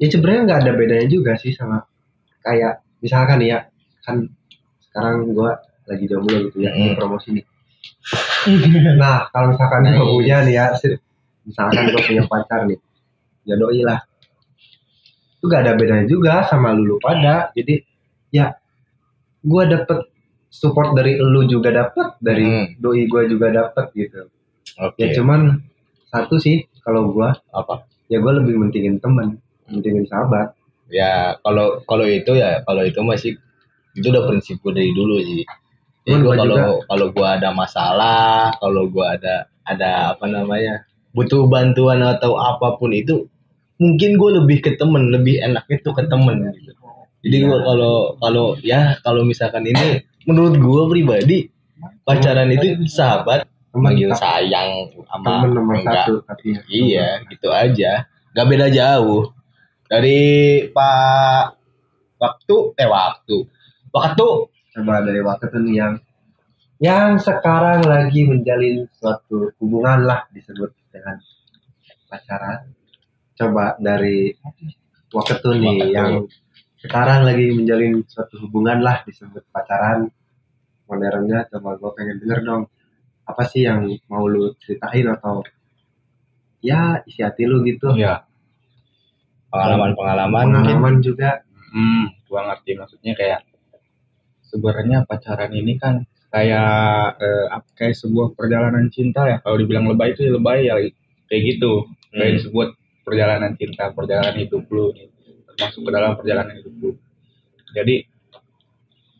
ya 0.00 0.06
sebenarnya 0.08 0.42
nggak 0.48 0.60
ada 0.64 0.72
bedanya 0.74 1.06
juga 1.06 1.36
sih 1.36 1.52
sama 1.52 1.84
kayak 2.40 2.80
misalkan 3.04 3.44
ya 3.44 3.68
kan 4.00 4.24
sekarang 4.88 5.28
gue 5.30 5.50
lagi 5.86 6.04
jomblo 6.08 6.48
gitu 6.48 6.64
ya 6.64 6.72
Hmm. 6.72 6.96
promosi 6.96 7.36
nih. 7.36 7.44
Nah 8.96 9.28
kalau 9.30 9.52
misalkan 9.52 9.86
gue 9.86 10.06
punya 10.06 10.40
nih 10.46 10.54
ya 10.56 10.64
misalkan 11.44 11.82
gue 11.90 12.00
punya 12.00 12.24
pacar 12.26 12.64
nih 12.66 12.78
ya 13.44 13.54
doi 13.60 13.82
lah. 13.84 14.00
Itu 15.40 15.48
gak 15.48 15.64
ada 15.64 15.72
bedanya 15.72 16.04
juga 16.04 16.44
sama 16.44 16.76
lu, 16.76 16.84
lu 16.84 16.96
pada. 17.00 17.48
Jadi 17.56 17.80
ya 18.32 18.52
gue 19.40 19.62
dapet 19.68 19.98
support 20.52 20.92
dari 20.92 21.16
lu 21.16 21.44
juga 21.48 21.70
dapet 21.72 22.16
dari 22.20 22.44
Hmm. 22.48 22.66
doi 22.80 23.04
gue 23.04 23.22
juga 23.28 23.48
dapet 23.52 23.86
gitu. 23.94 24.28
Oke. 24.80 24.96
ya 25.02 25.12
cuman 25.12 25.60
satu 26.08 26.40
sih 26.40 26.64
kalau 26.80 27.12
gue 27.12 27.28
apa? 27.52 27.84
ya 28.10 28.18
gue 28.18 28.32
lebih 28.42 28.58
mentingin 28.58 28.98
temen 28.98 29.38
mentingin 29.70 30.04
sahabat 30.06 30.52
ya 30.90 31.38
kalau 31.46 31.80
kalau 31.86 32.04
itu 32.06 32.34
ya 32.34 32.60
kalau 32.66 32.82
itu 32.82 33.00
masih 33.00 33.38
itu 33.94 34.06
udah 34.10 34.26
prinsip 34.26 34.58
gue 34.62 34.72
dari 34.74 34.90
dulu 34.94 35.18
sih 35.22 35.42
Jadi 36.00 36.26
kalau 36.26 36.80
kalau 36.88 37.06
gua 37.12 37.36
ada 37.36 37.52
masalah 37.52 38.50
kalau 38.56 38.88
gua 38.88 39.14
ada 39.14 39.46
ada 39.68 40.16
apa 40.16 40.26
namanya 40.26 40.82
butuh 41.14 41.46
bantuan 41.46 42.00
atau 42.02 42.40
apa 42.40 42.80
pun 42.80 42.90
itu 42.90 43.28
mungkin 43.78 44.16
gue 44.16 44.30
lebih 44.42 44.58
ke 44.64 44.70
temen 44.80 45.12
lebih 45.12 45.38
enak 45.44 45.68
itu 45.70 45.92
ke 45.92 46.02
temen 46.10 46.50
gitu 46.56 46.72
jadi 47.20 47.36
Iya. 47.36 47.46
gua 47.46 47.58
kalau 47.62 47.94
kalau 48.16 48.46
ya 48.64 48.96
kalau 49.04 49.22
misalkan 49.28 49.68
ini 49.68 50.00
menurut 50.24 50.56
gua 50.56 50.88
pribadi 50.88 51.52
pacaran 52.02 52.48
itu 52.50 52.80
sahabat 52.88 53.44
manggil 53.76 54.10
sayang 54.18 54.90
sama 55.06 55.46
nomor 55.46 55.78
enggak. 55.78 56.10
satu 56.10 56.14
tapi 56.26 56.58
ya. 56.58 56.62
Iya, 56.66 57.08
gitu 57.30 57.48
aja. 57.54 57.92
Gak 58.34 58.46
beda 58.50 58.66
jauh. 58.66 59.30
Dari 59.90 60.20
Pak 60.70 61.44
waktu 62.22 62.56
eh 62.78 62.86
waktu. 62.86 63.36
Waktu 63.90 64.26
coba 64.70 65.02
dari 65.02 65.18
waktu 65.18 65.50
itu 65.50 65.58
nih 65.66 65.74
yang 65.82 65.94
yang 66.78 67.18
sekarang 67.18 67.82
lagi 67.82 68.22
menjalin 68.22 68.86
suatu 68.94 69.50
hubungan 69.58 70.06
lah 70.06 70.30
disebut 70.30 70.70
dengan 70.94 71.18
pacaran 72.06 72.70
coba 73.34 73.74
dari 73.82 74.30
waktu 75.10 75.32
itu 75.42 75.50
nih 75.58 75.78
Waktu. 75.82 75.90
yang 75.92 76.10
sekarang 76.80 77.26
lagi 77.26 77.50
menjalin 77.50 78.00
suatu 78.06 78.46
hubungan 78.46 78.78
lah 78.80 79.02
disebut 79.04 79.42
pacaran 79.50 80.06
modernnya 80.86 81.50
coba 81.50 81.74
gue 81.76 81.90
pengen 81.98 82.16
denger 82.22 82.40
dong 82.46 82.62
apa 83.26 83.42
sih 83.44 83.66
yang 83.66 83.84
mau 84.06 84.24
lu 84.30 84.54
ceritain 84.62 85.06
atau 85.10 85.42
ya 86.62 87.02
isi 87.04 87.20
hati 87.26 87.42
lu 87.44 87.60
gitu 87.66 87.90
Iya. 87.92 88.22
Pengalaman-pengalaman 89.50 90.46
pengalaman 90.54 90.94
juga 91.02 91.42
Hmm, 91.70 92.10
gua 92.26 92.50
ngerti 92.50 92.74
maksudnya 92.74 93.14
kayak 93.14 93.46
sebenarnya 94.42 95.06
pacaran 95.06 95.54
ini 95.54 95.78
kan 95.78 96.02
kayak 96.34 97.14
eh, 97.22 97.46
apa- 97.46 97.74
kayak 97.78 97.94
sebuah 97.94 98.34
perjalanan 98.34 98.90
cinta 98.90 99.26
ya. 99.30 99.38
Kalau 99.38 99.54
dibilang 99.54 99.86
lebay 99.86 100.14
itu 100.14 100.26
ya 100.26 100.32
lebay 100.34 100.66
ya 100.66 100.74
kayak 101.30 101.42
gitu. 101.46 101.86
Kayak 102.10 102.26
Hmm. 102.26 102.36
disebut 102.42 102.68
perjalanan 103.06 103.52
cinta, 103.54 103.94
perjalanan 103.94 104.34
hidup 104.34 104.66
lu 104.70 104.90
nih. 104.94 105.06
Termasuk 105.54 105.80
ke 105.86 105.90
dalam 105.94 106.18
perjalanan 106.18 106.54
hidup 106.58 106.74
lu. 106.82 106.90
Jadi 107.70 107.96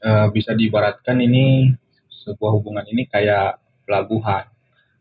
eh, 0.01 0.27
bisa 0.35 0.51
diibaratkan 0.57 1.21
ini 1.21 1.71
sebuah 2.27 2.51
hubungan 2.59 2.83
ini 2.91 3.07
kayak 3.07 3.61
pelabuhan. 3.87 4.49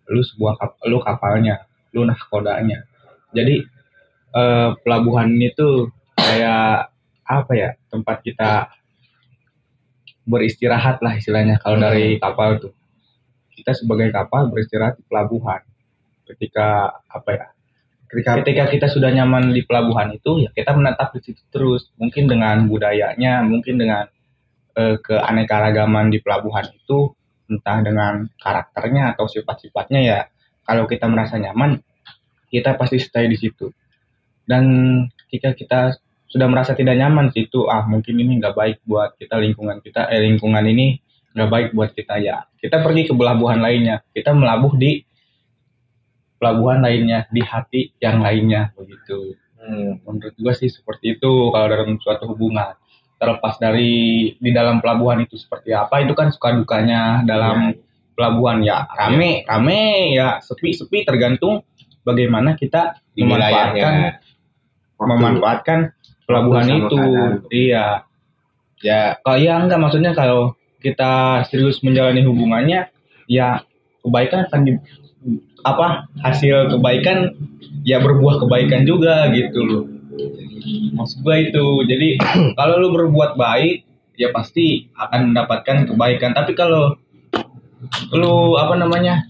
Lu 0.10 0.22
sebuah 0.22 0.54
kap, 0.58 0.72
lu 0.86 1.02
kapalnya, 1.02 1.66
lu 1.98 2.06
nahkodanya. 2.06 2.86
Jadi 3.34 3.62
eh, 4.34 4.70
pelabuhan 4.82 5.30
itu 5.42 5.90
kayak 6.18 6.94
apa 7.30 7.52
ya 7.54 7.70
tempat 7.94 8.26
kita 8.26 8.74
beristirahat 10.26 11.02
lah 11.02 11.18
istilahnya 11.18 11.58
kalau 11.62 11.78
Hmm. 11.82 11.86
dari 11.90 12.18
kapal 12.22 12.62
tuh. 12.62 12.74
Kita 13.54 13.76
sebagai 13.76 14.10
kapal 14.14 14.48
beristirahat 14.48 14.98
di 15.02 15.04
pelabuhan. 15.06 15.62
Ketika 16.30 17.02
apa 17.10 17.30
ya 17.34 17.48
ketika 18.10 18.42
ketika 18.42 18.64
kita 18.74 18.88
sudah 18.90 19.14
nyaman 19.14 19.54
di 19.54 19.62
pelabuhan 19.66 20.10
itu 20.14 20.42
ya 20.46 20.50
kita 20.54 20.74
menetap 20.74 21.14
di 21.18 21.22
situ 21.26 21.42
terus. 21.50 21.90
Mungkin 21.98 22.30
dengan 22.30 22.70
budayanya 22.70 23.42
mungkin 23.46 23.82
dengan 23.82 24.06
eh, 24.78 24.98
keanekaragaman 25.02 26.14
di 26.14 26.22
pelabuhan 26.22 26.70
itu 26.72 27.14
entah 27.50 27.82
dengan 27.82 28.30
karakternya 28.38 29.18
atau 29.18 29.26
sifat-sifatnya 29.26 30.00
ya 30.06 30.20
kalau 30.64 30.86
kita 30.86 31.10
merasa 31.10 31.42
nyaman 31.42 31.82
kita 32.54 32.78
pasti 32.78 33.02
stay 33.02 33.26
di 33.26 33.38
situ 33.38 33.74
dan 34.50 34.64
ketika 35.30 35.54
kita 35.54 35.80
sudah 36.26 36.50
merasa 36.50 36.74
tidak 36.74 36.98
nyaman 36.98 37.30
situ 37.30 37.70
ah 37.70 37.86
mungkin 37.86 38.18
ini 38.18 38.42
nggak 38.42 38.58
baik 38.58 38.78
buat 38.86 39.14
kita 39.22 39.38
lingkungan 39.38 39.82
kita 39.86 40.10
eh 40.10 40.26
lingkungan 40.26 40.66
ini 40.66 40.98
nggak 41.34 41.50
baik 41.50 41.70
buat 41.78 41.94
kita 41.94 42.16
ya. 42.22 42.46
Kita 42.58 42.82
pergi 42.82 43.10
ke 43.10 43.14
pelabuhan 43.14 43.62
lainnya. 43.62 44.02
Kita 44.10 44.34
melabuh 44.34 44.74
di 44.76 45.00
pelabuhan 46.40 46.82
lainnya 46.82 47.28
di 47.30 47.42
hati 47.44 47.82
yang 48.00 48.24
lainnya 48.24 48.74
begitu. 48.74 49.36
Hmm. 49.60 50.00
menurut 50.08 50.40
gua 50.40 50.56
sih 50.56 50.72
seperti 50.72 51.20
itu 51.20 51.52
kalau 51.52 51.68
dalam 51.68 52.00
suatu 52.00 52.32
hubungan. 52.32 52.80
Terlepas 53.20 53.60
dari 53.60 54.32
di 54.40 54.52
dalam 54.56 54.80
pelabuhan 54.80 55.20
itu 55.28 55.36
seperti 55.36 55.76
apa 55.76 56.00
itu 56.00 56.16
kan 56.16 56.32
suka 56.32 56.56
dukanya 56.56 57.28
dalam 57.28 57.76
pelabuhan 58.16 58.64
ya. 58.64 58.88
Rame 58.88 59.44
rame 59.44 60.16
ya. 60.16 60.40
Sepi 60.40 60.72
sepi 60.72 61.04
tergantung 61.04 61.68
bagaimana 62.08 62.56
kita 62.56 63.04
Di 63.12 63.28
memanfaatkan 63.28 63.76
wilayahnya. 63.76 64.12
Waktu 65.00 65.16
memanfaatkan 65.16 65.80
pelabuhan 66.28 66.68
itu. 66.68 66.96
keadaan. 66.96 67.34
iya. 67.50 67.86
Ya 68.80 69.20
kalau 69.24 69.40
ya 69.40 69.60
enggak 69.60 69.80
maksudnya 69.80 70.12
kalau 70.16 70.56
kita 70.80 71.44
serius 71.52 71.84
menjalani 71.84 72.24
hubungannya 72.24 72.88
ya 73.28 73.68
kebaikan 74.00 74.48
akan 74.48 74.60
di, 74.64 74.72
apa 75.68 76.08
hasil 76.24 76.72
kebaikan 76.72 77.36
ya 77.84 78.00
berbuah 78.00 78.40
kebaikan 78.44 78.88
juga 78.88 79.28
gitu 79.36 79.60
loh. 79.64 79.84
Maksud 80.96 81.24
gua 81.24 81.36
itu. 81.40 81.84
Jadi 81.88 82.20
kalau 82.60 82.80
lu 82.80 82.96
berbuat 82.96 83.36
baik 83.36 83.84
ya 84.20 84.32
pasti 84.36 84.88
akan 84.96 85.32
mendapatkan 85.32 85.88
kebaikan. 85.92 86.32
Tapi 86.36 86.52
kalau 86.56 86.96
lu 88.12 88.60
apa 88.60 88.76
namanya 88.76 89.24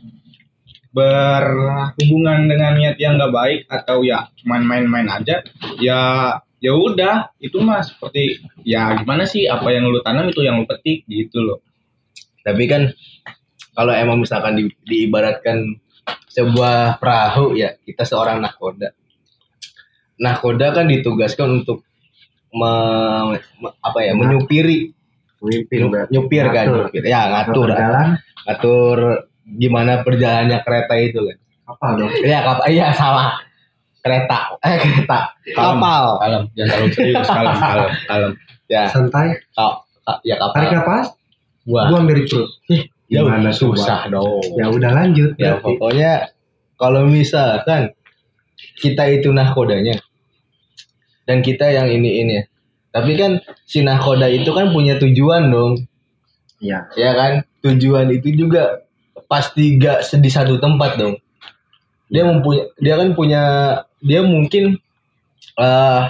berhubungan 0.89 2.49
dengan 2.49 2.73
niat 2.73 2.97
yang 2.97 3.21
nggak 3.21 3.33
baik 3.33 3.59
atau 3.69 4.01
ya 4.01 4.25
cuman 4.41 4.65
main-main 4.65 5.05
aja 5.05 5.45
ya 5.77 6.33
ya 6.59 6.73
udah 6.75 7.31
itu 7.39 7.61
mah 7.63 7.79
seperti 7.85 8.41
ya 8.67 8.97
gimana 8.99 9.23
sih 9.23 9.47
apa 9.47 9.69
yang 9.71 9.87
lu 9.87 10.01
tanam 10.03 10.27
itu 10.27 10.43
yang 10.43 10.59
lu 10.59 10.65
petik 10.67 11.07
gitu 11.07 11.39
loh. 11.39 11.59
Tapi 12.43 12.63
kan 12.67 12.91
kalau 13.77 13.95
emang 13.95 14.19
misalkan 14.19 14.59
di, 14.59 14.63
diibaratkan 14.83 15.77
sebuah 16.27 16.99
perahu 16.99 17.55
ya 17.55 17.77
kita 17.85 18.03
seorang 18.03 18.43
nahkoda. 18.43 18.91
Nahkoda 20.19 20.75
kan 20.75 20.91
ditugaskan 20.91 21.63
untuk 21.63 21.87
me- 22.51 23.39
me- 23.63 23.75
apa 23.79 23.99
ya 24.03 24.11
menyupiri. 24.17 24.91
Nyu- 25.39 25.87
berarti. 25.87 26.11
nyupir 26.11 26.45
kan 26.51 26.65
nyupir. 26.67 27.03
Ya 27.07 27.21
ngatur 27.31 27.71
jalan. 27.71 28.19
Ngatur 28.43 28.97
gimana 29.57 30.05
perjalanannya 30.05 30.59
kereta 30.61 30.93
itu 30.99 31.19
kan? 31.25 31.37
Apa 31.69 31.85
dong. 31.97 32.11
Iya 32.21 32.39
kapal. 32.45 32.65
Iya 32.69 32.87
salah 32.93 33.29
kereta. 34.01 34.37
Eh 34.61 34.75
kereta. 34.77 35.19
Kapal. 35.53 36.03
Kalem. 36.21 36.43
Jangan 36.53 36.69
terlalu 36.69 36.89
serius 36.93 37.27
kalem 37.29 37.55
kalem 37.57 37.91
kalem. 38.05 38.31
Ya. 38.69 38.83
Santai. 38.89 39.27
Ka- 39.53 39.79
ka- 40.05 40.21
ya 40.21 40.35
kapal. 40.37 40.55
Tarik 40.57 40.71
nafas. 40.77 41.07
Wah, 41.69 41.85
buang 41.91 42.05
dari 42.09 42.25
perut. 42.25 42.49
Ya 43.09 43.25
gimana 43.25 43.49
coba? 43.49 43.57
susah 43.57 43.99
dong. 44.09 44.41
Ya 44.57 44.69
udah 44.69 44.91
lanjut 44.93 45.33
ya 45.37 45.57
berarti. 45.57 45.65
pokoknya 45.65 46.11
kalau 46.77 47.09
misalkan 47.09 47.93
kita 48.77 49.09
itu 49.09 49.33
nahkodanya 49.33 49.97
dan 51.25 51.41
kita 51.41 51.73
yang 51.73 51.89
ini 51.89 52.21
ini 52.21 52.37
tapi 52.89 53.17
kan 53.17 53.41
si 53.69 53.85
nahkoda 53.85 54.29
itu 54.29 54.49
kan 54.49 54.73
punya 54.73 54.97
tujuan 54.97 55.49
dong. 55.53 55.73
Iya. 56.59 56.89
ya 56.97 57.11
kan? 57.15 57.31
Tujuan 57.63 58.09
itu 58.11 58.33
juga 58.33 58.81
pasti 59.29 59.77
gak 59.77 60.01
di 60.17 60.27
satu 60.27 60.57
tempat 60.57 60.97
dong. 60.97 61.15
Dia 62.09 62.25
mempunyai 62.25 62.73
dia 62.81 62.97
kan 62.97 63.13
punya 63.13 63.43
dia 64.01 64.25
mungkin 64.25 64.75
eh 65.55 66.03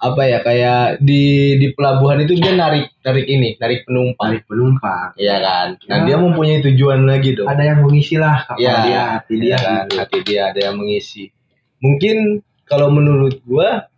apa 0.00 0.22
ya 0.24 0.40
kayak 0.40 1.04
di 1.04 1.54
di 1.60 1.76
pelabuhan 1.76 2.24
itu 2.24 2.32
dia 2.32 2.56
narik 2.56 2.88
narik 3.04 3.26
ini 3.28 3.58
narik 3.60 3.84
penumpang. 3.84 4.32
Tarik 4.32 4.46
penumpang. 4.48 5.12
Iya 5.18 5.36
kan? 5.42 5.68
Nah 5.90 5.98
Ya. 6.00 6.04
dia 6.08 6.16
mempunyai 6.16 6.64
tujuan 6.64 7.04
lagi 7.04 7.36
dong. 7.36 7.44
Ada 7.44 7.62
yang 7.74 7.78
mengisi 7.84 8.16
lah 8.16 8.46
kapal 8.48 8.62
Iya, 8.64 8.74
dia 8.80 9.00
hati 9.18 9.34
dia 9.36 9.44
Iya 9.44 9.58
kan? 9.58 9.74
gitu. 9.84 9.94
hati 10.00 10.18
dia 10.24 10.40
ada 10.48 10.60
yang 10.62 10.76
mengisi. 10.80 11.24
Mungkin 11.84 12.16
kalau 12.64 12.88
menurut 12.88 13.42
gua 13.44 13.90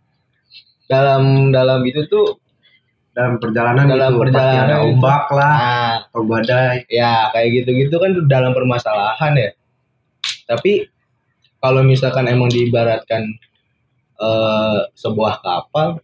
dalam 0.89 1.53
dalam 1.55 1.79
itu 1.87 2.03
tuh 2.11 2.35
dalam 3.13 3.37
perjalanan 3.37 3.85
Dalam 3.85 4.11
itu, 4.17 4.21
perjalanan 4.25 4.65
ada 4.65 4.75
itu. 4.81 4.85
ombak 4.89 5.23
lah 5.29 5.53
ah, 5.53 5.93
atau 6.09 6.21
badai. 6.25 6.83
Ya 6.89 7.29
kayak 7.29 7.49
gitu-gitu 7.61 7.95
kan 8.01 8.11
dalam 8.25 8.51
permasalahan 8.57 9.33
ya. 9.37 9.49
Tapi 10.49 10.89
kalau 11.61 11.85
misalkan 11.85 12.25
emang 12.27 12.49
diibaratkan 12.49 13.21
eh, 14.17 14.79
sebuah 14.97 15.45
kapal 15.45 16.01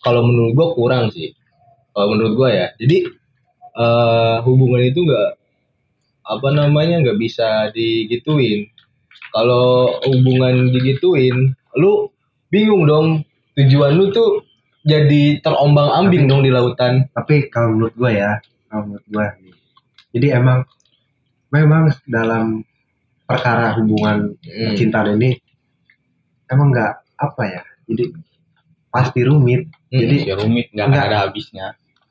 kalau 0.00 0.24
menurut 0.24 0.52
gua 0.56 0.68
kurang 0.72 1.04
sih. 1.12 1.36
Kalau 1.92 2.16
menurut 2.16 2.32
gua 2.34 2.48
ya. 2.48 2.66
Jadi 2.80 3.06
eh, 3.76 4.36
hubungan 4.40 4.82
itu 4.88 5.04
nggak 5.04 5.28
apa 6.26 6.48
namanya 6.50 7.04
nggak 7.04 7.20
bisa 7.20 7.68
digituin. 7.76 8.72
Kalau 9.36 10.00
hubungan 10.08 10.72
digituin 10.72 11.52
lu 11.76 12.08
bingung 12.48 12.88
dong. 12.88 13.08
Tujuan 13.56 13.96
lu 13.96 14.12
tuh 14.12 14.44
jadi 14.86 15.42
terombang 15.42 15.90
ambing 15.90 16.30
dong 16.30 16.46
di 16.46 16.50
lautan 16.54 17.10
tapi 17.10 17.50
kalau 17.50 17.74
menurut 17.74 17.94
gua 17.98 18.10
ya 18.14 18.30
kalau 18.70 18.86
menurut 18.86 19.06
nih, 19.42 19.54
jadi 20.14 20.26
emang 20.38 20.62
memang 21.50 21.90
dalam 22.06 22.62
perkara 23.26 23.74
hubungan 23.76 24.38
Hmm. 24.46 24.72
percintaan 24.72 25.18
ini 25.18 25.34
emang 26.46 26.70
nggak 26.70 26.92
apa 27.18 27.42
ya 27.44 27.62
jadi 27.90 28.14
pasti 28.88 29.20
rumit 29.26 29.66
Hmm. 29.90 29.98
jadi 30.00 30.16
ya 30.22 30.34
rumit 30.38 30.70
nggak 30.70 30.86
akan 30.86 31.02
ada 31.02 31.16
habisnya 31.26 31.66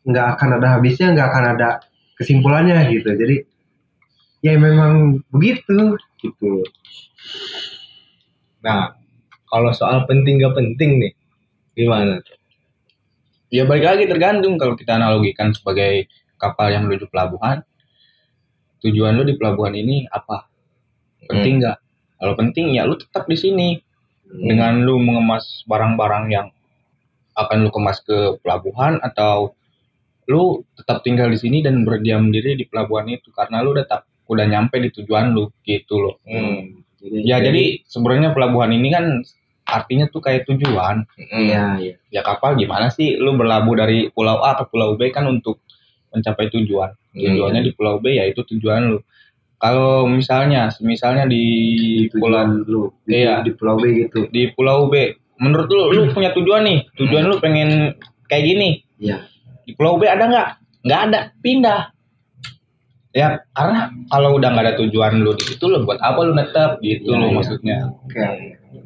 nggak 0.06 0.28
akan 0.38 0.50
ada 0.60 0.68
habisnya 0.76 1.08
nggak 1.16 1.28
akan 1.32 1.46
ada 1.56 1.70
kesimpulannya 2.16 2.78
gitu 2.92 3.10
jadi 3.16 3.36
ya 4.44 4.54
memang 4.60 5.24
begitu 5.32 5.96
gitu 6.20 6.62
Nah, 8.66 8.98
kalau 9.46 9.70
soal 9.78 10.10
penting 10.10 10.42
gak 10.42 10.58
penting 10.58 10.98
nih, 10.98 11.14
gimana? 11.78 12.18
Ya 13.56 13.64
balik 13.64 13.86
lagi 13.88 14.04
tergantung. 14.12 14.60
Kalau 14.60 14.76
kita 14.76 15.00
analogikan 15.00 15.56
sebagai 15.56 16.12
kapal 16.36 16.76
yang 16.76 16.86
menuju 16.86 17.08
pelabuhan 17.08 17.64
tujuan 18.86 19.18
lu 19.18 19.26
di 19.26 19.34
pelabuhan 19.34 19.74
ini 19.74 20.06
apa? 20.12 20.46
Penting 21.26 21.64
nggak? 21.64 21.78
Kalau 22.22 22.34
penting 22.38 22.78
ya 22.78 22.86
lu 22.86 23.00
tetap 23.00 23.26
di 23.26 23.38
sini. 23.40 23.70
Dengan 24.26 24.82
lu 24.82 24.98
mengemas 24.98 25.62
barang-barang 25.70 26.26
yang 26.34 26.50
akan 27.38 27.58
lu 27.62 27.70
kemas 27.70 28.02
ke 28.02 28.42
pelabuhan 28.42 28.98
atau 28.98 29.54
lu 30.26 30.66
tetap 30.74 31.06
tinggal 31.06 31.30
di 31.30 31.38
sini 31.38 31.62
dan 31.62 31.86
berdiam 31.86 32.34
diri 32.34 32.58
di 32.58 32.66
pelabuhan 32.66 33.06
itu 33.06 33.30
karena 33.30 33.62
lu 33.62 33.78
udah 33.78 33.86
tak 33.86 34.10
udah 34.26 34.46
nyampe 34.50 34.82
di 34.82 34.90
tujuan 34.90 35.30
lu 35.38 35.54
gitu 35.62 36.02
loh. 36.02 36.16
Hmm. 36.26 36.82
Ya 37.06 37.38
jadi 37.38 37.86
sebenarnya 37.86 38.34
pelabuhan 38.34 38.74
ini 38.74 38.90
kan 38.90 39.06
artinya 39.66 40.06
tuh 40.08 40.22
kayak 40.22 40.46
tujuan. 40.46 41.04
Iya, 41.18 41.82
iya. 41.82 41.94
Ya 42.14 42.22
kapal 42.22 42.56
gimana 42.56 42.94
sih 42.94 43.18
lu 43.18 43.34
berlabuh 43.36 43.76
dari 43.76 44.08
pulau 44.14 44.40
A 44.46 44.54
ke 44.56 44.70
pulau 44.70 44.94
B 44.96 45.10
kan 45.10 45.26
untuk 45.26 45.66
mencapai 46.14 46.48
tujuan. 46.54 46.94
Tujuannya 47.12 47.66
di 47.66 47.72
pulau 47.74 47.98
B 48.00 48.14
ya 48.16 48.24
itu 48.30 48.46
tujuan 48.46 48.94
lu. 48.94 49.00
Kalau 49.56 50.06
misalnya, 50.06 50.68
misalnya 50.84 51.26
di, 51.26 51.42
pulau 52.12 52.44
Tujuan 52.44 52.50
lu 52.70 52.92
di, 53.08 53.24
Iya. 53.24 53.42
di 53.42 53.52
Pulau 53.56 53.80
B 53.80 53.84
gitu. 54.06 54.28
di 54.30 54.52
Pulau 54.52 54.92
B. 54.92 55.16
Menurut 55.42 55.68
lu, 55.72 55.84
lu 55.96 56.02
punya 56.12 56.36
tujuan 56.36 56.62
nih. 56.68 56.80
Tujuan 57.00 57.26
lu 57.26 57.40
pengen 57.40 57.96
kayak 58.30 58.44
gini. 58.46 58.84
Iya. 59.00 59.26
Di 59.66 59.74
Pulau 59.74 59.96
B 59.98 60.06
ada 60.06 60.28
nggak? 60.28 60.50
Nggak 60.86 61.02
ada. 61.10 61.20
Pindah. 61.40 61.82
Ya, 63.16 63.48
karena 63.56 63.96
kalau 64.12 64.36
udah 64.36 64.50
nggak 64.52 64.66
ada 64.68 64.76
tujuan 64.86 65.24
lu 65.24 65.32
di 65.40 65.48
situ, 65.48 65.72
lu 65.72 65.88
buat 65.88 66.04
apa 66.04 66.20
lu 66.20 66.36
netep 66.36 66.84
gitu 66.84 67.16
Iya, 67.16 67.20
lo 67.24 67.26
iya. 67.32 67.34
maksudnya. 67.40 67.78
Oke. 68.04 68.24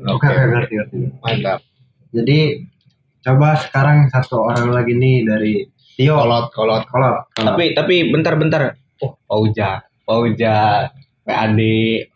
Oke, 0.08 0.25
oke, 0.25 0.43
ngerti, 0.48 0.74
ngerti. 0.75 0.96
Mantap. 1.19 1.60
Jadi 2.10 2.39
coba 3.19 3.50
sekarang 3.55 4.10
satu 4.10 4.41
orang 4.43 4.72
lagi 4.72 4.93
nih 4.93 5.24
dari 5.24 5.53
Tio. 5.93 6.15
Kolot, 6.15 6.48
kolot. 6.51 6.84
Kolot. 6.88 7.27
Tapi 7.36 7.74
tapi 7.74 8.08
bentar-bentar. 8.08 8.74
Oh, 9.00 9.15
Pauja, 9.25 9.84
Pauja, 10.03 10.88
PAD. 11.24 11.60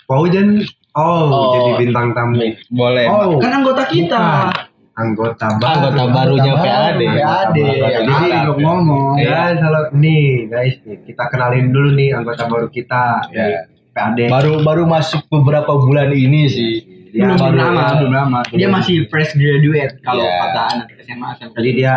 Paujan. 0.03 0.63
Oh, 0.93 1.25
Oh. 1.25 1.53
jadi 1.57 1.71
bintang 1.81 2.13
tamu. 2.13 2.37
Boleh. 2.69 3.09
Oh, 3.09 3.41
Kan 3.41 3.51
anggota 3.59 3.89
kita. 3.89 4.53
bukan. 4.53 4.71
Anggota 4.93 5.47
baru. 5.57 5.89
Anggota 5.89 6.03
barunya 6.13 6.53
PAD. 6.53 7.01
PAD. 7.01 7.57
Jadi 7.57 8.13
Jadi 8.13 8.13
belum 8.45 8.57
ngomong. 8.61 9.13
Ya, 9.17 9.57
kalau 9.57 9.89
nih 9.91 10.45
guys, 10.45 10.77
nih, 10.85 11.01
kita 11.01 11.33
kenalin 11.33 11.73
dulu 11.73 11.97
nih 11.97 12.13
anggota 12.13 12.45
baru 12.45 12.69
kita. 12.69 13.25
Ya. 13.33 13.65
PAD. 13.89 14.29
Baru 14.29 14.61
baru 14.61 14.85
masuk 14.85 15.25
beberapa 15.27 15.73
bulan 15.73 16.13
ini 16.13 16.45
sih. 16.45 16.73
Dia 17.13 17.29
belum 17.29 17.37
baru- 17.37 17.59
lama, 17.61 17.83
belum 17.95 18.11
lama. 18.11 18.39
Dia 18.49 18.67
masih 18.67 19.05
fresh 19.05 19.37
graduate 19.37 20.01
kalau 20.01 20.25
Iya. 20.25 20.39
kata 20.41 20.61
anak 20.73 20.87
SMA 20.97 21.27
SMP. 21.37 21.53
Jadi 21.61 21.69
dia 21.77 21.93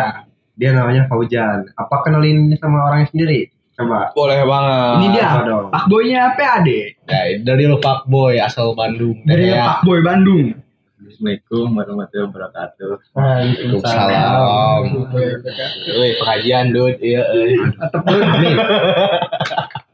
dia 0.53 0.69
namanya 0.71 1.05
Faujan. 1.05 1.65
Apa 1.73 1.95
kenalin 2.01 2.53
sama 2.55 2.85
orangnya 2.85 3.09
sendiri? 3.09 3.49
Coba. 3.73 4.09
Boleh 4.13 4.41
banget. 4.41 4.93
Ini 4.95 5.07
dia. 5.11 5.25
Apa 5.27 5.41
dong? 5.43 5.65
Pak 5.69 5.83
Boynya 5.85 6.23
PAD. 6.33 6.67
Ya, 7.05 7.21
dari 7.41 7.63
lo 7.65 7.77
fuckboy 7.77 8.37
asal 8.37 8.73
Bandung. 8.73 9.17
Dari 9.21 9.49
Ya. 9.49 9.77
Pak 9.77 9.77
Boy 9.83 10.01
Bandung. 10.01 10.53
Assalamualaikum 10.97 11.65
warahmatullahi 11.71 12.25
wabarakatuh. 12.25 12.93
Waalaikumsalam. 13.13 14.81
Wih, 15.93 16.13
pengajian, 16.19 16.65
Dud. 16.69 16.97
Iya, 16.99 17.21
eh. 17.23 17.57
Atau 17.79 18.01
nih. 18.05 18.53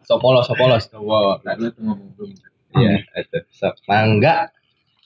Sopolos, 0.04 0.48
sopolos. 0.48 0.84
Wow, 0.94 1.40
lalu 1.44 1.72
tuh 1.72 1.82
ngomong 1.82 2.10
belum. 2.18 2.32
Iya, 2.76 2.92
itu. 3.20 3.38
Mangga. 3.86 4.52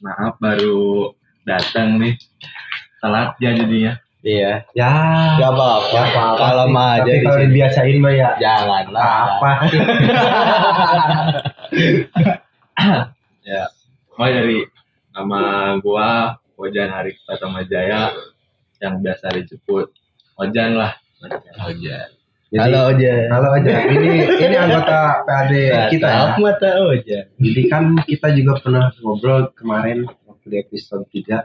Maaf 0.01 0.37
baru 0.37 1.11
datang 1.43 1.97
nih. 1.97 2.15
Telat 3.01 3.37
ya 3.39 3.51
jadinya. 3.53 3.93
Iya. 4.25 4.65
Ya. 4.73 4.91
Gak 5.39 5.51
apa-apa. 5.53 5.87
Ya, 5.93 6.03
apa-apa 6.11 6.37
Kalau 6.41 6.65
sih. 6.65 6.73
mah 6.73 6.89
aja 6.91 7.03
Tapi 7.05 7.13
di 7.13 7.23
kalau 7.23 7.39
dibiasain 7.45 7.97
mah 8.01 8.13
ya 8.13 8.29
Jangan 8.41 8.85
lah. 8.91 9.11
apa? 9.37 9.51
Ya. 13.47 13.63
Mulai 14.17 14.33
dari 14.33 14.59
nama 15.15 15.41
gua 15.79 16.35
Ojan 16.59 16.89
Harik 16.91 17.15
Pratama 17.23 17.63
Jaya 17.63 18.11
yang 18.81 18.99
biasa 18.99 19.31
disebut 19.31 19.87
Ojan 20.35 20.75
lah. 20.75 20.93
Ojan. 21.63 22.16
Jadi, 22.47 22.63
Halo, 22.63 22.79
Ojan. 22.95 23.27
Halo 23.27 23.47
aja. 23.59 23.73
Ini 23.85 24.11
ini 24.39 24.55
anggota 24.55 24.99
PAD 25.27 25.51
kita 25.91 26.07
ya. 26.07 26.23
Mata 26.39 26.69
Ojan. 26.79 27.25
Jadi 27.35 27.61
kan 27.67 27.83
kita 28.01 28.27
juga 28.31 28.53
pernah 28.63 28.87
ngobrol 29.03 29.51
kemarin 29.51 30.07
waktu 30.23 30.45
di 30.47 30.57
episode 30.57 31.03
3 31.11 31.43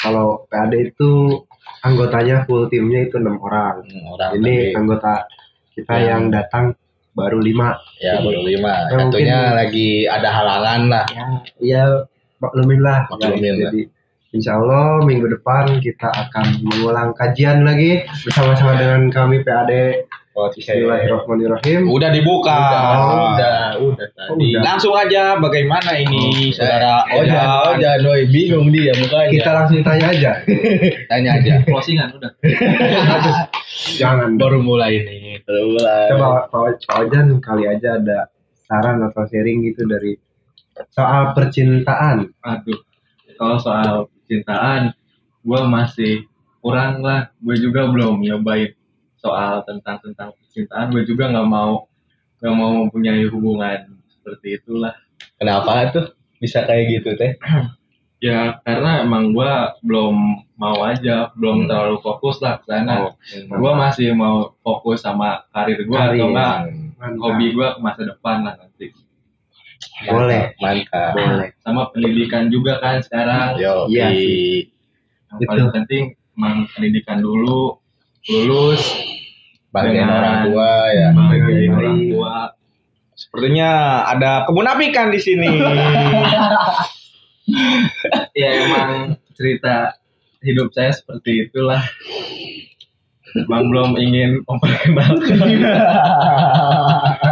kalau 0.00 0.48
PAD 0.48 0.72
itu 0.80 1.44
anggotanya 1.84 2.48
full 2.48 2.72
timnya 2.72 3.04
itu 3.04 3.20
enam 3.20 3.36
orang. 3.38 3.84
Orang 4.08 4.30
Ini 4.40 4.72
tadi. 4.72 4.76
anggota 4.80 5.12
kita 5.76 5.94
Ya. 5.94 6.16
yang 6.16 6.32
datang 6.32 6.72
baru 7.12 7.38
lima. 7.38 7.76
Ya, 8.00 8.16
baru 8.18 8.40
lima. 8.40 8.88
Ya, 8.88 8.96
Satunya 9.04 9.12
mungkin- 9.44 9.56
lagi 9.60 9.88
ada 10.08 10.28
halangan 10.32 10.80
lah. 10.88 11.04
Ya, 11.12 11.24
ya 11.60 11.82
maklumin 12.40 12.80
lah. 12.80 13.04
Maklumin 13.12 13.44
guys. 13.44 13.60
lah. 13.60 13.72
Jadi 13.76 13.82
Insya 14.28 14.60
Allah 14.60 15.00
minggu 15.08 15.24
depan 15.24 15.80
kita 15.80 16.04
akan 16.04 16.60
mengulang 16.60 17.16
kajian 17.16 17.64
lagi 17.64 18.04
bersama-sama 18.28 18.76
dengan 18.76 19.08
kami 19.08 19.40
PAD. 19.40 20.04
Bismillahirrahmanirrahim. 20.36 21.88
Udah 21.88 22.12
dibuka. 22.12 22.60
Udah, 23.40 23.80
udah 23.80 24.08
tadi. 24.12 24.52
Udah. 24.52 24.60
Langsung 24.60 24.92
aja 24.92 25.40
bagaimana 25.40 25.96
ini 25.96 26.52
saudara 26.52 27.08
Ojan, 27.08 27.72
Ojan, 27.72 28.04
doi 28.04 28.28
bingung 28.28 28.68
dia 28.68 28.92
mukanya. 29.00 29.32
Kita 29.32 29.50
langsung 29.50 29.80
tanya 29.80 30.06
aja. 30.12 30.32
tanya 31.10 31.30
aja. 31.40 31.52
Closingan 31.64 32.12
udah. 32.20 32.30
Jangan. 34.00 34.36
Baru 34.36 34.60
mulai 34.60 35.08
nih. 35.08 35.40
Baru 35.40 35.72
mulai. 35.72 36.12
Coba 36.12 36.52
Pak 36.52 36.84
Pak 36.84 36.96
Ojan 37.00 37.40
kali 37.40 37.64
aja 37.64 37.96
ada 37.96 38.28
saran 38.68 39.00
atau 39.08 39.24
sharing 39.24 39.64
gitu 39.72 39.88
dari 39.88 40.20
soal 40.92 41.32
percintaan. 41.32 42.28
Aduh. 42.44 42.84
Kalau 43.38 43.56
soal 43.58 44.10
cintaan, 44.28 44.92
gua 45.40 45.64
masih 45.64 46.28
kurang 46.60 47.00
lah. 47.00 47.32
Gue 47.40 47.56
juga 47.56 47.88
belum 47.88 48.20
nyobain 48.20 48.76
soal 49.16 49.64
tentang 49.64 49.98
tentang 49.98 50.30
percintaan. 50.36 50.92
Gue 50.92 51.02
juga 51.02 51.32
nggak 51.32 51.48
mau 51.48 51.88
nggak 52.38 52.54
mau 52.54 52.70
mempunyai 52.84 53.26
hubungan 53.26 53.98
seperti 54.06 54.60
itulah. 54.60 54.94
Kenapa 55.34 55.90
tuh 55.90 56.06
bisa 56.38 56.62
kayak 56.62 56.84
gitu 56.92 57.16
teh? 57.16 57.34
Ya 58.18 58.58
karena 58.66 59.06
emang 59.06 59.30
gua 59.30 59.78
belum 59.78 60.42
mau 60.58 60.82
aja, 60.82 61.30
belum 61.38 61.62
Hmm. 61.62 61.68
terlalu 61.70 62.02
fokus 62.02 62.42
lah 62.42 62.58
ke 62.58 62.66
sana. 62.66 63.06
Oh, 63.06 63.14
Gua 63.46 63.78
masih 63.78 64.10
mau 64.10 64.58
fokus 64.58 65.06
sama 65.06 65.46
karir 65.54 65.86
gua 65.86 66.10
Karir. 66.10 66.18
atau 66.18 66.26
enggak 66.34 66.56
hobi 67.14 67.46
gua 67.54 67.68
ke 67.74 67.80
masa 67.80 68.02
depan 68.02 68.42
lah 68.42 68.58
nanti. 68.58 68.90
Boleh. 70.04 70.54
Mantap. 70.58 71.12
Boleh. 71.12 71.48
Sama 71.60 71.90
pendidikan 71.90 72.48
juga 72.48 72.78
kan 72.78 72.98
sekarang. 72.98 73.58
Yo, 73.58 73.86
Iya 73.88 74.10
sih. 74.10 74.70
Yang 75.28 75.38
Itu. 75.38 75.48
paling 75.48 75.68
penting 75.70 76.04
emang 76.32 76.56
pendidikan 76.70 77.18
dulu, 77.18 77.76
lulus, 78.24 78.82
Bagian 79.68 80.08
orang 80.08 80.48
tua 80.48 80.70
ya. 80.88 81.08
bahagiain 81.12 81.68
Baik. 81.68 81.76
orang 81.76 81.98
tua. 82.08 82.34
Sepertinya 83.12 83.70
ada 84.06 84.46
kemunafikan 84.46 85.10
di 85.10 85.20
sini. 85.20 85.48
Ya 88.36 88.48
emang 88.60 89.16
cerita 89.32 89.96
hidup 90.44 90.68
saya 90.68 90.92
seperti 90.92 91.48
itulah. 91.48 91.80
Emang 93.32 93.72
belum 93.72 93.96
ingin 93.96 94.44
memperkenalkan. 94.44 95.40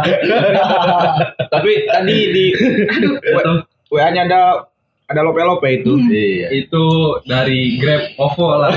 Tapi 1.53 1.71
tadi 1.87 2.17
di 2.33 2.45
aduh, 2.87 3.63
WA-nya 3.91 4.27
ada 4.27 4.41
ada 5.07 5.23
lope-lope 5.23 5.63
itu. 5.71 5.95
Iya. 6.11 6.51
itu 6.51 6.83
dari 7.23 7.79
Grab 7.79 8.11
OVO 8.19 8.59
lah. 8.59 8.75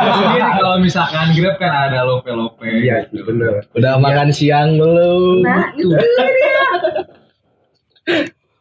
Kalau 0.56 0.80
misalkan 0.80 1.36
Grab 1.36 1.60
kan 1.60 1.92
ada 1.92 2.08
lope-lope. 2.08 2.64
Iya 2.64 3.04
sih 3.12 3.20
bener. 3.20 3.60
Udah 3.76 4.00
makan 4.00 4.32
siang 4.32 4.80
belum? 4.80 5.44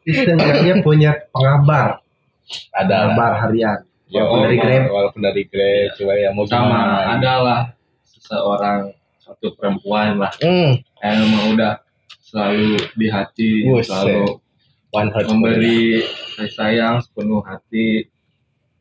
Istilahnya 0.06 0.84
punya 0.86 1.18
pengabar, 1.34 2.04
Ada 2.76 3.16
pengabar 3.16 3.32
harian. 3.48 3.80
Ya, 4.06 4.22
Walaupun 4.22 4.40
dari 4.46 4.58
Grab. 4.60 4.84
Walaupun 4.92 5.22
dari 5.24 5.42
Grab, 5.50 5.88
coba 5.98 6.14
ya 6.20 6.30
mau 6.36 6.46
Sama 6.46 6.82
adalah 7.18 7.74
seseorang 8.06 8.94
satu 9.26 9.58
perempuan 9.58 10.22
lah 10.22 10.30
Hmm, 10.38 10.78
yang 11.02 11.18
emang 11.26 11.58
udah 11.58 11.74
selalu 12.36 12.76
di 13.00 13.08
hati, 13.08 13.52
Buset. 13.64 13.88
selalu 13.88 14.44
one 14.92 15.10
heart 15.16 15.28
memberi 15.32 16.04
kasih 16.36 16.52
sayang 16.52 16.96
sepenuh 17.00 17.40
hati. 17.48 18.12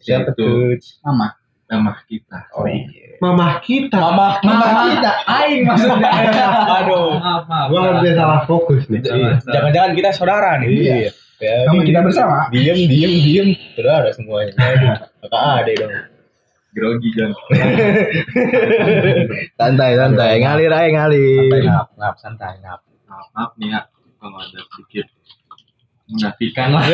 Siapa 0.03 0.35
Itu 0.35 0.75
tuh? 0.75 0.83
Mama. 1.07 1.39
nama 1.65 1.97
kita. 2.05 2.45
Oh 2.61 2.69
iya. 2.69 3.17
Mamah 3.25 3.65
kita. 3.65 3.97
Mama, 3.97 4.37
Mama 4.45 4.93
kita. 4.93 5.13
Aing 5.25 5.65
maksudnya. 5.65 6.13
Aduh. 6.85 7.17
Maaf, 7.17 7.49
maaf. 7.49 7.67
Gua 7.73 7.79
nggak 7.81 7.95
bisa 8.05 8.15
salah 8.21 8.41
fokus 8.45 8.85
nih. 8.93 9.01
Iya. 9.01 9.41
Jangan-jangan 9.49 9.93
kita 9.97 10.11
saudara 10.13 10.61
nih. 10.61 10.69
Iya. 10.71 10.95
Ya, 11.43 11.67
Sama 11.67 11.83
ini 11.83 11.89
kita 11.91 12.01
bersama. 12.05 12.37
Diem, 12.53 12.79
diem, 12.85 13.13
diem. 13.17 13.49
Saudara 13.75 14.13
semuanya. 14.13 14.53
Aduh, 14.63 14.97
kakak 15.25 15.43
ada 15.65 15.73
dong. 15.83 15.95
grogi 16.75 17.07
Jon 17.15 17.31
santai 19.63 19.95
santai 19.95 20.43
ngalir 20.43 20.75
aja 20.75 20.91
ngalir 20.91 21.47
Santai 21.47 21.63
ngap, 21.71 21.89
ngap, 21.95 22.15
santai 22.19 22.55
ngap. 22.67 22.83
Maaf, 23.15 23.27
maaf 23.31 23.53
nih 23.63 23.71
ya 23.71 23.81
kalau 24.19 24.37
ada 24.43 24.59
sedikit 24.75 25.07
menafikan 26.05 26.69
lah 26.75 26.85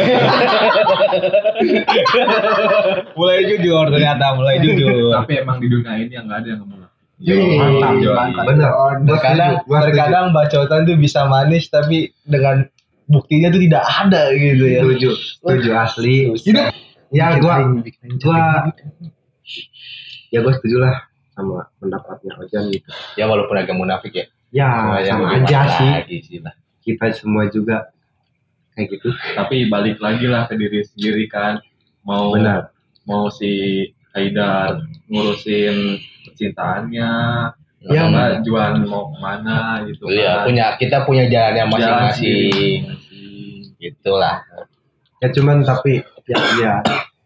mulai 3.18 3.40
jujur 3.48 3.84
ternyata 3.88 4.24
mulai 4.36 4.60
jujur 4.60 5.16
tapi 5.16 5.32
emang 5.40 5.58
di 5.58 5.66
dunia 5.72 5.96
ini 5.96 6.12
yang 6.14 6.28
nggak 6.28 6.44
ada 6.44 6.48
yang 6.52 6.60
ngomong 6.62 6.78
Mantap, 7.20 8.00
Yoi. 8.00 8.16
mantap. 8.16 8.44
Bener. 8.48 8.70
Terkadang 9.04 9.52
terkadang 9.68 10.26
bacotan 10.32 10.88
tuh 10.88 10.96
bisa 10.96 11.28
manis 11.28 11.68
tapi 11.68 12.16
dengan 12.24 12.64
buktinya 13.12 13.52
tuh 13.52 13.60
tidak 13.60 13.84
ada 13.84 14.32
gitu 14.32 14.64
ya 14.64 14.80
Setuju, 14.80 15.10
setuju 15.36 15.70
asli. 15.76 16.32
Ya 17.12 17.36
gua 17.36 17.60
gua 18.24 18.72
ya 20.32 20.38
gua 20.40 20.52
setuju 20.56 20.80
lah 20.80 20.96
sama 21.36 21.68
pendapatnya 21.76 22.40
Ojan 22.40 22.72
gitu. 22.72 22.88
ya 23.20 23.28
walaupun 23.28 23.56
agak 23.58 23.76
munafik 23.76 24.12
ya 24.16 24.24
Ya 24.50 24.66
sama 25.04 25.26
aja 25.32 25.58
sih. 25.78 25.90
lagi 25.90 26.16
sih 26.20 26.38
lah. 26.38 26.54
Kita 26.80 27.06
semua 27.12 27.46
juga 27.46 27.90
kayak 28.72 28.86
gitu. 28.92 29.08
tapi 29.34 29.66
balik 29.66 29.98
lagi 29.98 30.24
lah 30.24 30.46
ke 30.46 30.54
diri 30.54 30.80
sendiri 30.80 31.26
kan 31.26 31.58
mau 32.00 32.32
Benar. 32.32 32.70
mau 33.02 33.28
si 33.28 33.82
Haidar 34.10 34.80
ngurusin 35.06 35.98
percintaannya 36.24 37.10
Ya. 37.80 37.96
ya 37.96 38.02
enggak 38.06 38.44
jualan 38.44 38.84
mau 38.84 39.08
ke 39.08 39.16
mana 39.18 39.80
gitu 39.84 40.04
Iya, 40.06 40.44
kan 40.44 40.44
punya 40.46 40.66
kita 40.76 40.96
punya 41.02 41.24
jalannya 41.26 41.64
Jalan 41.64 41.72
masing-masing. 41.72 42.20
sendiri. 42.20 42.68
Gitulah. 43.80 44.36
Ya 45.16 45.28
cuman 45.30 45.56
tapi 45.62 46.04
ya 46.26 46.36
ya 46.58 46.74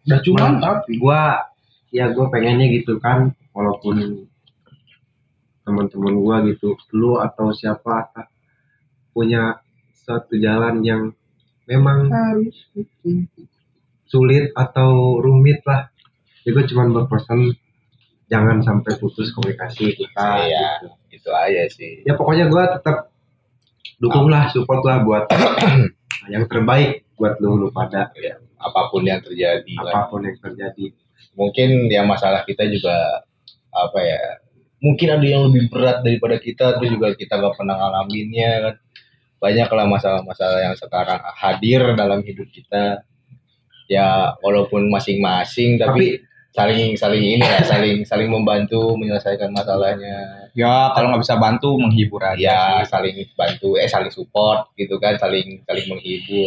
Udah 0.05 0.21
cuman 0.23 0.51
tapi 0.59 0.95
gua 0.97 1.43
ya 1.91 2.07
gua 2.09 2.31
pengennya 2.31 2.71
gitu 2.71 2.99
kan 2.99 3.35
walaupun 3.51 4.27
teman-teman 5.65 6.15
gua 6.17 6.37
gitu 6.45 6.77
lu 6.93 7.17
atau 7.17 7.51
siapa 7.51 8.13
punya 9.11 9.59
suatu 9.97 10.37
jalan 10.37 10.85
yang 10.85 11.03
memang 11.65 12.09
harus 12.09 12.69
sulit 14.05 14.53
atau 14.53 15.19
rumit 15.19 15.65
lah 15.65 15.89
ya 16.45 16.53
gua 16.53 16.65
cuman 16.65 16.89
berpesan 16.93 17.41
jangan 18.29 18.61
sampai 18.61 18.93
putus 18.97 19.33
komunikasi 19.33 19.97
kita 19.97 20.27
Iya, 20.45 20.69
gitu. 20.81 20.89
itu 21.13 21.31
aja 21.31 21.63
sih. 21.69 21.93
ya 22.05 22.13
pokoknya 22.15 22.49
gua 22.49 22.77
tetap 22.77 23.09
dukung 23.97 24.29
lah 24.29 24.49
support 24.49 24.85
lah 24.85 25.01
buat 25.01 25.25
yang 26.33 26.45
terbaik 26.45 27.05
buat 27.15 27.39
lu 27.39 27.57
lu 27.57 27.69
pada 27.71 28.11
Ya, 28.17 28.37
apa 28.59 28.89
pun 28.89 29.05
yang 29.05 29.21
terjadi 29.21 29.73
lah. 29.81 29.93
apa 29.93 30.01
pun 30.09 30.21
yang 30.25 30.37
terjadi 30.37 30.93
Mungkin 31.35 31.91
ya 31.91 32.07
masalah 32.07 32.47
kita 32.47 32.63
juga 32.71 32.95
apa 33.75 33.99
ya? 33.99 34.23
Mungkin 34.85 35.09
ada 35.17 35.25
yang 35.25 35.49
lebih 35.49 35.73
berat 35.73 36.05
daripada 36.05 36.37
kita 36.37 36.77
terus 36.77 36.93
juga 36.93 37.17
kita 37.17 37.41
gak 37.41 37.57
pernah 37.57 37.81
ngalaminnya 37.81 38.51
kan. 38.69 38.75
Banyak 39.41 39.69
lah 39.73 39.87
masalah-masalah 39.89 40.61
yang 40.61 40.77
sekarang 40.77 41.21
hadir 41.41 41.81
dalam 41.97 42.21
hidup 42.21 42.49
kita. 42.53 43.01
Ya 43.89 44.37
walaupun 44.45 44.89
masing-masing 44.93 45.77
tapi, 45.81 46.21
saling 46.55 46.95
saling 46.95 47.25
ini 47.35 47.43
ya 47.43 47.61
saling 47.67 48.07
saling 48.07 48.31
membantu 48.31 48.95
menyelesaikan 48.95 49.51
masalahnya 49.51 50.47
Ya 50.55 50.95
kalau 50.95 51.11
nggak 51.11 51.27
bisa 51.27 51.35
bantu 51.35 51.75
menghibur 51.83 52.23
aja. 52.23 52.39
ya 52.39 52.59
sih. 52.87 52.95
saling 52.95 53.17
bantu 53.35 53.75
eh 53.75 53.91
saling 53.91 54.15
support 54.15 54.71
gitu 54.79 55.03
kan 55.03 55.19
saling 55.19 55.67
saling 55.67 55.87
menghibur 55.91 56.47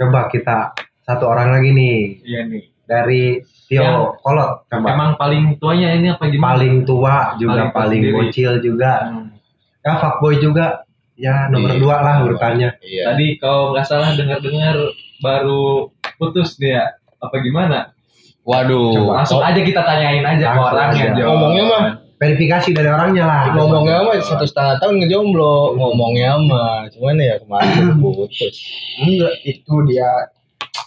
coba 0.00 0.32
kita 0.32 0.72
satu 1.04 1.28
orang 1.28 1.52
lagi 1.52 1.68
nih 1.76 2.00
iya 2.24 2.40
nih 2.48 2.64
dari 2.88 3.44
Tio 3.72 3.80
Yang- 3.80 4.20
Kolot 4.20 4.50
coba. 4.68 4.86
Emang 4.92 5.10
paling 5.16 5.56
tuanya 5.56 5.96
ini 5.96 6.12
apa 6.12 6.28
gimana? 6.28 6.60
Paling 6.60 6.74
tua 6.84 7.16
juga 7.40 7.72
Paling 7.72 7.72
paling 7.72 8.02
bocil 8.12 8.52
juga. 8.60 8.92
Hmm. 9.08 9.32
ya 9.80 9.96
fuckboy 9.96 10.36
juga. 10.36 10.84
Ya 11.16 11.48
nomor 11.48 11.72
Iya. 11.72 11.80
dua 11.80 11.96
lah 12.04 12.16
urutannya. 12.20 12.68
Iya. 12.84 13.04
Tadi 13.12 13.26
kalau 13.40 13.72
nggak 13.72 13.86
salah 13.88 14.12
dengar-dengar 14.12 14.76
baru 15.18 15.88
putus 16.20 16.60
dia. 16.60 17.00
Apa 17.16 17.40
gimana? 17.40 17.96
Waduh. 18.44 18.92
Coba 18.92 19.24
langsung 19.24 19.40
aja 19.40 19.56
kita 19.56 19.80
tanyain 19.80 20.20
aja 20.20 20.52
ke 20.52 20.60
orangnya. 20.60 21.10
Ngomongnya 21.16 21.64
mah. 21.64 21.84
verifikasi 22.22 22.70
dari 22.70 22.86
orangnya 22.86 23.26
lah. 23.26 23.42
Ngomongnya 23.50 23.98
mah 24.06 24.14
satu 24.22 24.46
setengah 24.46 24.78
tahun 24.78 25.02
ngejomblo. 25.02 25.74
Ngomongnya 25.74 26.38
mah 26.38 26.86
cuman 26.94 27.18
ya 27.18 27.34
kemarin 27.40 27.98
putus. 27.98 28.54
Enggak 29.00 29.34
itu 29.42 29.74
dia. 29.90 30.10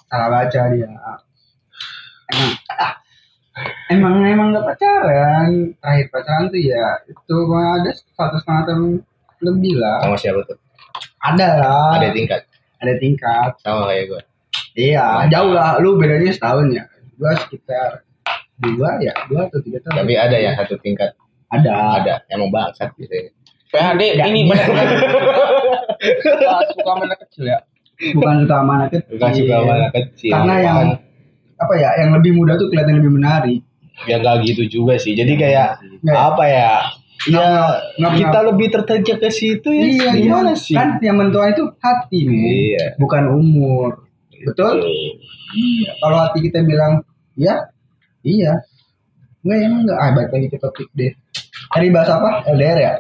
Salah 0.08 0.30
baca 0.32 0.62
dia 0.71 0.88
emang 2.33 2.51
emang 3.89 4.13
emang 4.25 4.47
nggak 4.53 4.65
pacaran. 4.67 5.49
Terakhir 5.79 6.07
pacaran 6.11 6.45
tuh 6.51 6.61
ya 6.61 6.85
itu 7.07 7.35
mah 7.47 7.81
ada 7.81 7.91
satu 7.93 8.38
setengah 8.41 8.63
tahun 8.67 8.83
lebih 9.43 9.73
lah. 9.79 9.97
Sama 10.03 10.17
siapa 10.19 10.39
tuh? 10.47 10.57
Ada 11.23 11.47
lah. 11.61 11.91
Ada 12.01 12.07
tingkat? 12.11 12.41
Ada 12.81 12.93
tingkat. 12.99 13.51
Sama 13.63 13.89
kayak 13.89 14.03
gue 14.11 14.21
iya 14.75 15.23
jauh 15.31 15.51
lah. 15.55 15.79
Lu 15.79 15.95
bedanya 15.95 16.31
setahun 16.35 16.67
ya? 16.71 16.83
Gua 17.15 17.31
sekitar 17.39 18.03
dua 18.59 18.99
ya? 18.99 19.13
Dua 19.31 19.47
atau 19.47 19.59
tiga 19.63 19.79
tahun. 19.88 20.03
Tapi 20.03 20.13
ada 20.19 20.38
yang 20.38 20.53
satu 20.59 20.75
tingkat? 20.83 21.15
Ada. 21.51 22.03
Ada. 22.03 22.13
Emang 22.31 22.51
bangsat 22.51 22.91
gitu 22.99 23.11
ya. 23.11 23.31
PHD 23.71 24.01
Ya, 24.15 24.25
ini 24.31 24.47
iya. 24.47 24.55
suka 26.23 26.63
suka 26.71 26.91
anak 27.01 27.19
kecil 27.27 27.43
ya. 27.49 27.59
bukan 28.15 28.35
suka 28.45 28.55
sama 28.59 28.71
anak 28.79 28.89
kecil. 28.93 29.15
Bukan 29.15 29.31
suka 29.35 29.55
sama 29.55 29.73
anak 29.75 29.91
kecil. 29.95 30.31
Karena 30.31 30.55
yang 30.59 30.79
apa 31.65 31.73
ya 31.75 31.89
yang 31.97 32.13
lebih 32.13 32.32
muda 32.32 32.56
tuh 32.56 32.69
kelihatan 32.69 33.01
lebih 33.01 33.13
menarik. 33.13 33.60
Ya 34.06 34.19
nggak 34.19 34.45
gitu 34.45 34.63
juga 34.69 34.95
sih. 34.95 35.12
Jadi 35.12 35.34
kayak 35.34 35.82
Nggak. 36.04 36.19
apa 36.19 36.43
ya? 36.45 36.71
Ya 37.25 37.47
nggak 37.97 38.13
kita 38.15 38.30
pernah- 38.30 38.47
lebih 38.51 38.67
tertarik 38.69 39.08
ke 39.17 39.30
situ 39.30 39.69
ya. 39.71 39.84
Iya 39.88 40.10
gimana 40.13 40.51
iya. 40.54 40.62
sih? 40.62 40.75
Kan 40.75 40.99
yang 40.99 41.17
mentua 41.17 41.49
itu 41.49 41.63
hati 41.80 42.19
nih 42.23 42.43
Iya. 42.75 42.86
bukan 42.95 43.23
umur. 43.32 44.06
Betul? 44.43 44.84
Iya. 45.51 45.89
Kalau 45.97 46.17
hati 46.21 46.39
kita 46.39 46.62
bilang 46.62 47.01
iya 47.34 47.71
iya. 48.21 48.62
Enggak 49.41 49.58
emang 49.63 49.82
enggak 49.86 49.97
ah 49.97 50.10
balik 50.12 50.32
lagi 50.32 50.47
ke 50.49 50.58
topik 50.58 50.88
deh. 50.91 51.12
Tadi 51.71 51.88
bahas 51.89 52.10
apa? 52.12 52.30
LDR 52.47 52.78
ya 52.78 52.91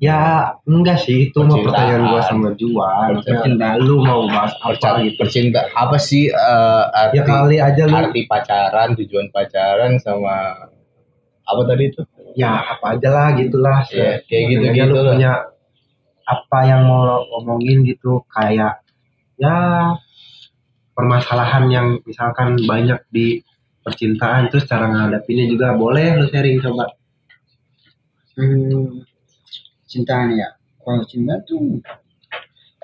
ya 0.00 0.48
enggak 0.64 1.04
sih 1.04 1.28
itu 1.28 1.36
Percintaan. 1.36 1.64
pertanyaan 1.68 2.02
gua 2.08 2.22
sama 2.24 2.48
Juan. 2.56 3.20
Percintaan. 3.20 3.76
lu 3.84 4.00
mau 4.00 4.24
bahas 4.26 4.56
apa? 4.56 4.72
Percinta, 4.72 4.98
gitu 5.04 5.16
percinta 5.20 5.60
apa 5.76 5.96
sih 6.00 6.24
eh, 6.32 6.84
arti 6.96 7.20
ya 7.20 7.22
kali 7.28 7.56
aja 7.60 7.84
lu. 7.84 7.94
arti 7.94 8.20
pacaran 8.24 8.96
tujuan 8.96 9.28
pacaran 9.28 10.00
sama 10.00 10.66
apa 11.44 11.62
tadi 11.68 11.92
itu? 11.92 12.00
Ya 12.32 12.64
apa 12.64 12.96
aja 12.96 13.08
lah 13.12 13.28
gitulah. 13.36 13.84
Iya, 13.92 14.24
kayak 14.24 14.42
Mungkin 14.48 14.50
gitu-gitu 14.64 14.88
aja 14.88 15.04
lu 15.04 15.10
punya 15.12 15.32
apa 16.30 16.58
yang 16.62 16.82
mau 16.86 17.20
ngomongin 17.26 17.82
gitu 17.84 18.22
kayak 18.30 18.80
ya 19.36 19.56
permasalahan 20.94 21.64
yang 21.68 21.86
misalkan 22.06 22.56
banyak 22.64 23.02
di 23.10 23.42
percintaan 23.82 24.52
terus 24.52 24.68
cara 24.68 24.86
ngadapinnya 24.88 25.48
juga 25.48 25.76
boleh 25.76 26.16
lu 26.20 26.26
sharing 26.28 26.60
coba. 26.60 26.92
Hmm, 28.38 29.04
cintaan 29.90 30.38
ya. 30.38 30.54
Kalau 30.80 31.02
cinta 31.04 31.34
tuh 31.42 31.82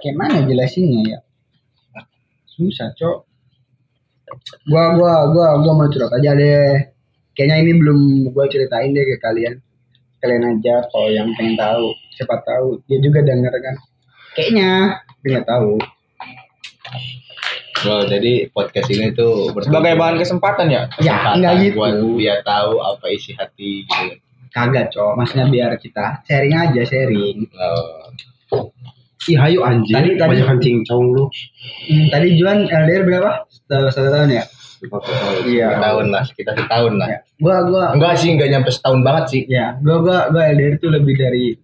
kayak 0.03 0.19
mana 0.19 0.43
jelasinnya 0.43 1.01
ya? 1.07 1.19
Susah 2.51 2.91
cok. 2.99 3.19
Gua 4.67 4.99
gua 4.99 5.31
gua 5.31 5.47
gua 5.63 5.73
mau 5.79 5.87
curhat 5.87 6.11
aja 6.19 6.35
deh. 6.35 6.91
Kayaknya 7.39 7.57
ini 7.63 7.73
belum 7.79 7.99
gua 8.35 8.51
ceritain 8.51 8.91
deh 8.91 9.07
ke 9.07 9.23
kalian. 9.23 9.63
Kalian 10.19 10.59
aja 10.59 10.83
kalau 10.91 11.09
yang 11.15 11.31
pengen 11.39 11.55
tahu 11.55 11.95
siapa 12.19 12.43
tahu 12.43 12.83
dia 12.91 12.99
juga 12.99 13.23
denger 13.23 13.55
kan? 13.63 13.77
Kayaknya 14.35 14.71
dia 15.23 15.31
nggak 15.39 15.47
tahu. 15.47 15.79
Oh, 17.87 18.03
jadi 18.09 18.51
podcast 18.51 18.89
ini 18.91 19.15
tuh 19.15 19.53
Sebagai 19.63 19.95
bahan 19.95 20.17
kesempatan 20.19 20.67
ya. 20.73 20.83
ya 20.99 21.15
kesempatan 21.15 21.35
nggak 21.39 21.55
gitu. 21.63 21.77
buat 21.79 21.95
dia 22.19 22.35
tahu 22.43 22.73
apa 22.83 23.05
isi 23.15 23.31
hati 23.37 23.85
gitu. 23.87 24.26
Kagak 24.55 24.93
cok 24.95 25.17
maksudnya 25.19 25.47
biar 25.51 25.71
kita 25.79 26.23
sharing 26.27 26.55
aja 26.55 26.83
sharing. 26.87 27.47
Oh, 28.55 28.71
ih 29.27 29.35
hayu 29.35 29.61
anjing. 29.67 29.95
Tadi- 29.95 30.15
tadi- 30.15 30.31
banyak 30.39 30.63
cincong 30.63 31.05
lu. 31.11 31.25
Hmm, 31.91 32.07
tadi 32.15 32.39
Juan 32.39 32.67
LDR 32.71 33.03
berapa? 33.03 33.43
Satu, 33.51 33.91
satu 33.91 34.09
tahun 34.15 34.31
ya? 34.31 34.45
Iya. 35.47 35.69
Setahun 35.81 36.07
lah, 36.13 36.25
kita 36.31 36.53
setahun 36.55 36.95
lah. 37.01 37.09
Ya. 37.11 37.19
gua 37.43 37.57
gua 37.67 37.85
Enggak 37.97 38.15
sih, 38.21 38.29
enggak 38.33 38.49
nyampe 38.55 38.71
setahun 38.71 39.01
banget 39.03 39.25
sih. 39.33 39.43
ya 39.51 39.75
gua 39.83 39.99
gua 40.05 40.19
gua 40.31 40.43
LDR 40.53 40.79
itu 40.79 40.89
lebih 40.93 41.15
dari 41.19 41.57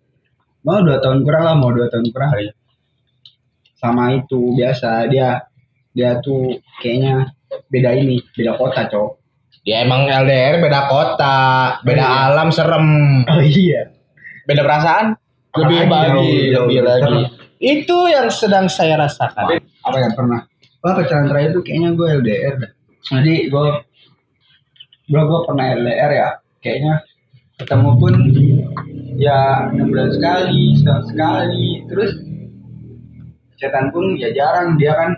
mau 0.67 0.83
dua 0.83 0.99
tahun 0.99 1.23
kurang 1.23 1.43
lah 1.47 1.55
mau 1.55 1.71
dua 1.71 1.87
tahun 1.93 2.09
kurang. 2.11 2.35
Sama 3.79 4.15
itu 4.17 4.57
biasa. 4.59 5.07
Dia 5.07 5.39
dia 5.93 6.19
tuh 6.25 6.57
kayaknya 6.81 7.31
beda 7.69 7.91
ini 7.95 8.17
beda 8.33 8.57
kota 8.57 8.89
cok 8.89 9.22
Ya 9.63 9.87
emang 9.87 10.11
LDR 10.11 10.59
beda 10.59 10.91
kota, 10.91 11.39
beda 11.87 12.03
Iya. 12.03 12.19
alam 12.35 12.49
serem, 12.51 12.87
oh 13.31 13.43
iya. 13.43 13.95
Beda 14.47 14.67
perasaan. 14.67 15.15
lebih 15.53 15.85
lagi, 15.85 16.49
lebih 16.51 16.81
lagi. 16.81 17.29
Itu 17.61 18.09
yang 18.09 18.33
sedang 18.33 18.67
saya 18.73 18.97
rasakan. 18.99 19.61
apa 19.85 19.97
ya 20.01 20.09
pernah? 20.17 20.41
Wah 20.83 20.99
pacaran 20.99 21.29
terakhir 21.31 21.55
tuh 21.55 21.63
kayaknya 21.63 21.95
gue 21.95 22.07
LDR 22.23 22.55
jadi 23.11 23.35
gue 23.51 23.65
gue 25.11 25.23
gue 25.23 25.41
pernah 25.47 25.67
LDR 25.75 26.11
ya. 26.11 26.29
Kayaknya 26.63 26.95
ketemu 27.59 27.91
pun 27.99 28.15
ya 29.19 29.69
enam 29.75 29.91
bulan 29.91 30.09
sekali 30.15 30.63
setahun 30.79 31.05
sekali. 31.11 31.67
Terus 31.91 32.11
chatan 33.59 33.91
pun 33.91 34.15
ya 34.17 34.31
jarang. 34.33 34.79
Dia 34.79 34.95
kan 34.95 35.11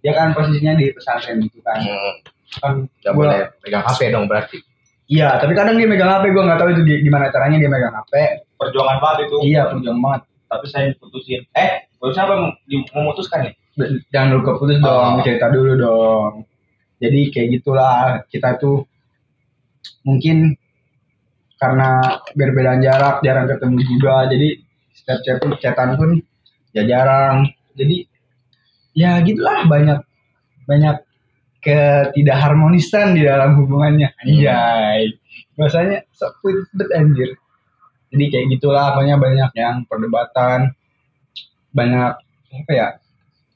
dia 0.00 0.12
kan 0.16 0.32
posisinya 0.32 0.74
di 0.76 0.90
pesantren 0.92 1.44
gitu 1.44 1.60
kan. 1.62 1.78
Hmm, 1.80 2.14
kan 2.60 2.86
Gak 3.00 3.12
gua- 3.12 3.30
boleh 3.30 3.40
pegang 3.60 3.82
HP 3.82 4.00
dong 4.10 4.26
berarti. 4.26 4.58
iya 5.04 5.36
tapi 5.36 5.52
kadang 5.52 5.76
dia 5.76 5.84
megang 5.84 6.08
HP 6.08 6.30
gue 6.30 6.42
nggak 6.42 6.58
tahu 6.58 6.68
itu 6.72 6.82
gi- 6.82 7.02
gimana 7.02 7.28
caranya 7.28 7.56
dia 7.56 7.68
megang 7.68 7.92
HP 7.92 8.12
perjuangan 8.56 8.98
banget 8.98 9.18
itu. 9.26 9.36
Iya 9.44 9.62
perjuangan 9.68 10.00
banget. 10.00 10.22
Tapi 10.44 10.64
saya 10.68 10.86
putusin. 10.96 11.42
Eh 11.52 11.70
putusin 11.98 12.22
apa 12.22 12.34
memutuskan 12.94 13.38
nih 13.44 13.54
jangan 14.08 14.38
lupa 14.38 14.54
putus 14.54 14.78
dong 14.78 15.18
Oh. 15.18 15.22
cerita 15.22 15.50
dulu 15.50 15.72
dong. 15.74 16.32
Jadi 16.96 17.20
kayak 17.28 17.48
gitulah 17.52 17.96
kita 18.28 18.56
tuh 18.56 18.86
mungkin 20.02 20.56
karena 21.56 22.00
berbeda 22.32 22.78
jarak 22.78 23.20
jarang 23.20 23.46
ketemu 23.46 23.78
juga. 23.84 24.24
Jadi 24.26 24.48
setiap 24.94 25.18
chat 25.22 25.36
chatan 25.60 25.90
pun 25.96 26.10
ya 26.70 26.82
jarang. 26.84 27.44
Jadi 27.74 28.06
ya 28.94 29.18
gitulah 29.20 29.66
banyak 29.66 29.98
banyak 30.64 30.96
ketidakharmonisan 31.64 33.16
di 33.16 33.24
dalam 33.24 33.56
hubungannya 33.58 34.12
anjay 34.20 35.16
bahasanya 35.56 36.04
sok 36.12 36.38
bet 36.76 36.90
anjir 36.92 37.34
jadi 38.12 38.24
kayak 38.30 38.46
gitulah 38.54 38.94
pokoknya 38.94 39.16
banyak 39.18 39.50
yang 39.56 39.76
perdebatan 39.88 40.76
banyak 41.74 42.12
apa 42.54 42.70
ya 42.70 42.88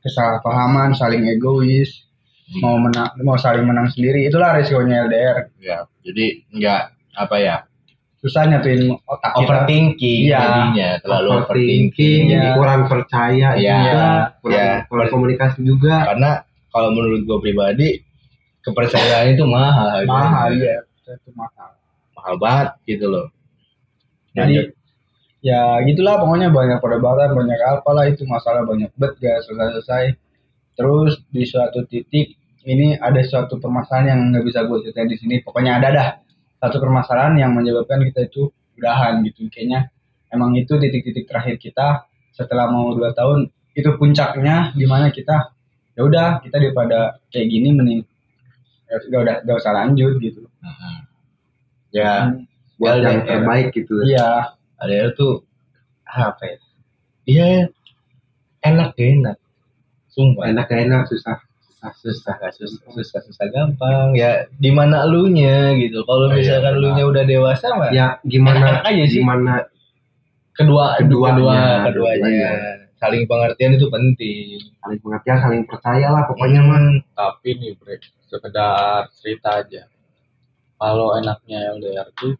kesalahpahaman 0.03 0.95
saling 0.95 1.27
egois 1.29 2.03
mau 2.59 2.81
menang 2.81 3.13
mau 3.23 3.37
saling 3.37 3.63
menang 3.63 3.93
sendiri 3.93 4.27
itulah 4.27 4.57
resikonya 4.57 5.05
LDR 5.07 5.37
Ya, 5.61 5.85
jadi 6.03 6.43
nggak 6.51 6.83
apa 7.19 7.37
ya 7.39 7.57
susah 8.19 8.51
nyatuin 8.51 8.91
otak 9.07 9.31
kita 9.31 9.43
overthinking 9.47 10.21
Iya. 10.27 10.41
jadinya 10.43 10.89
terlalu 10.99 11.29
overthinking, 11.39 11.47
overthinking. 11.47 12.23
Iya. 12.35 12.51
kurang 12.59 12.81
percaya 12.91 13.49
Iya, 13.55 13.75
juga, 13.79 14.09
kurang, 14.43 14.59
iya. 14.59 14.71
kurang 14.91 15.09
komunikasi 15.15 15.59
juga. 15.63 15.95
Karena 16.11 16.31
kalau 16.79 16.95
menurut 16.95 17.27
gue 17.27 17.39
pribadi 17.43 17.89
kepercayaan 18.63 19.35
itu 19.35 19.43
mahal. 19.43 20.07
mahal 20.07 20.55
gitu. 20.55 20.71
ya 20.71 20.79
itu 21.11 21.31
mahal 21.35 21.75
Mahal 22.15 22.35
banget 22.39 22.69
gitu 22.87 23.07
loh. 23.11 23.27
jadi 24.39 24.71
ya 25.43 25.83
gitulah 25.83 26.23
pokoknya 26.23 26.55
banyak 26.55 26.79
perdebatan 26.79 27.35
banyak 27.35 27.59
apalah 27.67 28.07
itu 28.07 28.23
masalah 28.31 28.63
banyak 28.63 28.95
bet 28.95 29.19
gak 29.19 29.43
selesai 29.43 29.83
selesai 29.83 30.05
terus 30.79 31.19
di 31.35 31.43
suatu 31.43 31.83
titik 31.91 32.39
ini 32.63 32.95
ada 32.95 33.19
suatu 33.27 33.59
permasalahan 33.59 34.15
yang 34.15 34.21
nggak 34.31 34.45
bisa 34.47 34.63
gue 34.67 34.79
ceritain 34.87 35.11
di 35.11 35.19
sini 35.19 35.43
pokoknya 35.43 35.83
ada 35.83 35.89
dah 35.91 36.09
satu 36.59 36.79
permasalahan 36.79 37.35
yang 37.39 37.51
menyebabkan 37.55 38.03
kita 38.07 38.31
itu 38.31 38.51
udahan 38.79 39.23
gitu 39.27 39.51
kayaknya 39.51 39.91
emang 40.31 40.55
itu 40.55 40.75
titik-titik 40.79 41.27
terakhir 41.27 41.59
kita 41.59 42.07
setelah 42.35 42.71
mau 42.71 42.95
dua 42.95 43.11
tahun 43.15 43.51
itu 43.75 43.95
puncaknya 43.95 44.75
di 44.75 44.87
mana 44.87 45.11
kita 45.11 45.55
ya 45.99 46.07
udah 46.07 46.29
kita 46.41 46.57
daripada 46.57 46.99
kayak 47.29 47.49
gini 47.49 47.69
mending 47.69 48.01
ya 48.87 49.19
udah 49.19 49.43
gak 49.43 49.59
usah 49.59 49.75
lanjut 49.75 50.15
gitu. 50.17 50.47
Ya, 51.91 52.37
Buat 52.79 53.01
LDR. 53.01 53.05
yang 53.05 53.21
terbaik 53.25 53.67
gitu. 53.73 54.01
iya 54.01 54.55
LDR 54.79 55.11
tuh 55.13 55.43
apa 56.05 56.41
ya? 56.41 56.57
Iya, 57.25 57.47
enak 58.63 58.95
gak 58.95 59.09
enak. 59.13 59.37
Sumpah. 60.09 60.47
Enak 60.47 60.65
gak 60.67 60.81
enak 60.85 61.03
susah. 61.07 61.37
susah 61.79 61.95
susah 61.95 62.35
gak 62.37 62.53
susah 62.55 62.91
susah 62.91 63.21
susah 63.23 63.47
gampang 63.49 64.11
ya 64.13 64.51
di 64.53 64.71
mana 64.71 65.03
elunya 65.03 65.75
gitu 65.75 66.03
kalau 66.03 66.27
Oh, 66.27 66.31
iya, 66.31 66.59
misalkan 66.59 66.75
benar. 66.75 66.81
elunya 66.81 67.05
udah 67.07 67.23
dewasa 67.25 67.67
mah 67.71 67.91
Ya 67.91 68.19
gimana 68.23 68.83
Enak 68.83 68.83
aja 68.85 69.05
sih. 69.07 69.19
gimana 69.19 69.63
kedua 70.51 70.99
Keduanya, 70.99 71.39
kedua 71.39 71.55
keduanya. 71.87 72.19
keduanya 72.19 72.51
saling 72.99 73.25
pengertian 73.25 73.79
itu 73.79 73.87
penting. 73.89 74.59
Saling 74.83 74.99
pengertian, 75.01 75.39
saling 75.43 75.63
percaya 75.65 76.11
lah 76.11 76.23
pokoknya 76.27 76.61
mah. 76.63 76.83
tapi 77.15 77.59
nih 77.59 77.73
bre 77.79 77.99
sekedar 78.27 79.09
cerita 79.15 79.63
aja. 79.63 79.87
Kalau 80.79 81.15
enaknya 81.19 81.75
LDR 81.79 82.11
tuh 82.15 82.39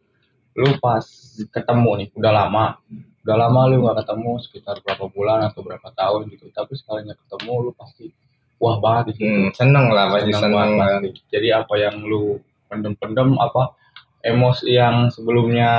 lu 0.59 0.75
pas 0.83 1.03
ketemu 1.51 1.91
nih 2.05 2.09
udah 2.19 2.33
lama. 2.35 2.79
Udah 3.23 3.37
lama 3.39 3.61
lu 3.71 3.87
gak 3.87 4.03
ketemu 4.07 4.33
sekitar 4.43 4.77
berapa 4.83 5.05
bulan 5.11 5.47
atau 5.47 5.61
berapa 5.63 5.89
tahun 5.95 6.31
gitu. 6.35 6.51
Tapi 6.51 6.75
sekalinya 6.75 7.15
ketemu 7.15 7.71
lu 7.71 7.73
pasti 7.75 8.11
wah 8.59 8.77
banget 8.83 9.15
di 9.15 9.23
situ. 9.23 9.27
Hmm, 9.27 9.51
seneng 9.55 9.87
lah 9.95 10.11
pasti 10.11 10.31
Senang 10.35 10.43
seneng 10.43 10.71
banget 10.79 11.01
pasti. 11.15 11.23
jadi 11.31 11.49
apa 11.63 11.75
yang 11.79 11.97
lu 12.03 12.43
pendem-pendem 12.69 13.39
apa 13.39 13.79
emosi 14.23 14.67
yang 14.75 15.09
sebelumnya 15.15 15.71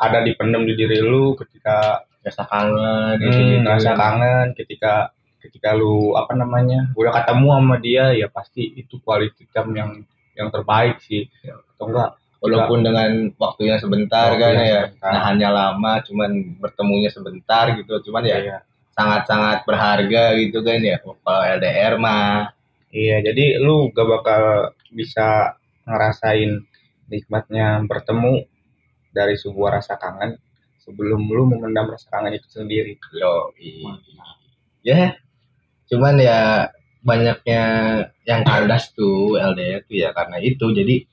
ada 0.00 0.18
dipendem 0.24 0.64
di 0.64 0.74
diri 0.74 1.04
lu 1.04 1.36
ketika 1.36 2.08
rasa 2.20 2.44
kangen 2.44 3.16
hmm, 3.16 3.22
gitu 3.24 3.64
rasa 3.64 3.92
kangen 3.96 4.46
ketika 4.52 5.12
ketika 5.40 5.72
lu 5.72 6.12
apa 6.14 6.36
namanya 6.36 6.92
udah 6.92 7.16
ketemu 7.16 7.48
sama 7.56 7.76
dia 7.80 8.04
ya 8.12 8.28
pasti 8.28 8.76
itu 8.76 9.00
quality 9.00 9.48
time 9.50 9.72
yang 9.72 9.90
yang 10.36 10.48
terbaik 10.52 11.00
sih. 11.00 11.26
Atau 11.76 11.88
enggak 11.90 12.20
walaupun 12.40 12.80
dengan 12.80 13.10
waktunya 13.36 13.76
sebentar 13.76 14.32
kan 14.40 14.52
ya 14.56 14.88
sebentar. 14.88 15.12
nahannya 15.12 15.50
lama 15.52 15.92
cuman 16.00 16.30
bertemunya 16.56 17.12
sebentar 17.12 17.68
gitu 17.76 18.00
cuman 18.08 18.24
ya 18.24 18.36
Iya. 18.40 18.58
sangat-sangat 18.96 19.68
berharga 19.68 20.36
gitu 20.40 20.64
kan 20.64 20.80
ya 20.80 20.96
kalau 21.00 21.40
LDR 21.40 21.96
mah. 22.00 22.52
Iya, 22.90 23.22
jadi 23.22 23.62
lu 23.62 23.94
gak 23.94 24.02
bakal 24.02 24.42
bisa 24.90 25.54
ngerasain 25.86 26.66
nikmatnya 27.06 27.86
bertemu 27.86 28.42
dari 29.14 29.38
sebuah 29.38 29.78
rasa 29.78 29.94
kangen 29.94 30.42
sebelum 30.90 31.30
lu 31.30 31.46
memendam 31.46 31.86
rasa 31.86 32.10
kangen 32.10 32.34
itu 32.34 32.50
sendiri. 32.50 32.98
yo 33.14 33.54
ya. 34.82 35.14
Cuman 35.86 36.18
ya 36.18 36.66
banyaknya 37.06 37.62
yang 38.26 38.42
kandas 38.42 38.90
tuh 38.92 39.38
LDR 39.38 39.86
tuh 39.86 39.94
ya 39.94 40.10
karena 40.10 40.42
itu. 40.42 40.66
Jadi 40.74 41.06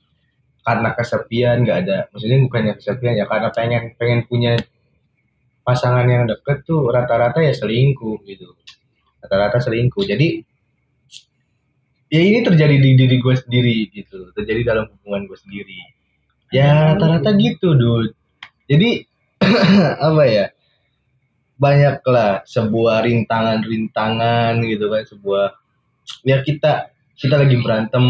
karena 0.66 0.92
kesepian 0.92 1.64
nggak 1.64 1.78
ada 1.86 1.98
maksudnya 2.12 2.44
bukannya 2.44 2.76
kesepian 2.76 3.16
ya 3.16 3.24
karena 3.24 3.48
pengen 3.54 3.96
pengen 3.96 4.20
punya 4.28 4.52
pasangan 5.64 6.04
yang 6.04 6.28
deket 6.28 6.68
tuh 6.68 6.90
rata-rata 6.90 7.38
ya 7.40 7.54
selingkuh 7.54 8.18
gitu. 8.26 8.50
Rata-rata 9.22 9.62
selingkuh. 9.62 10.04
Jadi 10.04 10.42
ya 12.10 12.20
ini 12.20 12.42
terjadi 12.42 12.76
di 12.76 12.90
diri 12.98 13.16
gue 13.22 13.34
sendiri 13.38 13.78
gitu. 13.94 14.34
Terjadi 14.34 14.74
dalam 14.74 14.90
hubungan 14.90 15.30
gue 15.30 15.38
sendiri. 15.38 15.78
Ya 16.52 16.92
rata-rata 16.92 17.32
gitu 17.38 17.78
dude 17.78 18.18
jadi 18.68 19.07
apa 20.08 20.22
ya 20.26 20.46
banyak 21.58 22.00
lah 22.06 22.46
sebuah 22.46 23.02
rintangan-rintangan 23.02 24.62
gitu 24.62 24.86
kan 24.88 25.02
sebuah 25.02 25.44
ya 26.22 26.38
kita 26.46 26.94
kita 27.18 27.34
lagi 27.34 27.56
berantem 27.58 28.04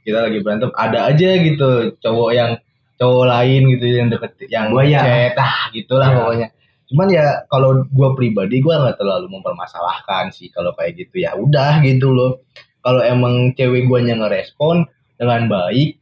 kita 0.00 0.18
lagi 0.26 0.38
berantem 0.40 0.72
ada 0.72 1.12
aja 1.12 1.30
gitu 1.44 1.92
cowok 2.00 2.30
yang 2.32 2.52
cowok 2.96 3.24
lain 3.28 3.62
gitu 3.76 3.84
yang 3.84 4.08
deket 4.08 4.32
yang 4.48 4.72
Gua 4.72 4.84
ya. 4.84 5.00
chat 5.04 5.36
ah 5.36 5.68
gitulah 5.72 6.08
Ya. 6.08 6.16
pokoknya 6.20 6.48
cuman 6.90 7.06
ya 7.12 7.26
kalau 7.46 7.84
gua 7.92 8.16
pribadi 8.16 8.58
gua 8.64 8.80
nggak 8.82 8.98
terlalu 8.98 9.28
mempermasalahkan 9.28 10.32
sih 10.32 10.48
kalau 10.50 10.72
kayak 10.74 10.96
gitu 11.04 11.22
ya 11.22 11.36
udah 11.36 11.84
gitu 11.84 12.10
loh 12.10 12.42
kalau 12.80 13.04
emang 13.04 13.52
cewek 13.54 13.84
guanya 13.86 14.16
ngerespon 14.16 14.88
dengan 15.20 15.52
baik 15.52 16.00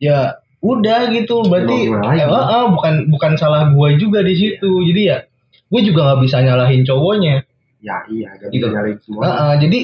ya 0.00 0.40
udah 0.64 1.00
gitu 1.12 1.44
berarti 1.46 1.92
eh, 1.92 2.26
eh, 2.26 2.66
bukan 2.72 2.94
bukan 3.12 3.32
salah 3.36 3.70
gua 3.70 3.92
juga 3.96 4.24
di 4.24 4.34
situ 4.34 4.82
jadi 4.88 5.02
ya 5.04 5.18
gue 5.66 5.80
juga 5.82 6.00
nggak 6.14 6.20
bisa 6.22 6.38
nyalahin 6.46 6.86
cowoknya 6.86 7.42
Ya 7.86 8.02
iya, 8.10 8.34
gak 8.40 8.50
Gitu. 8.50 8.66
bisa 8.66 8.98
semua. 9.04 9.22
Heeh, 9.22 9.52
jadi 9.62 9.78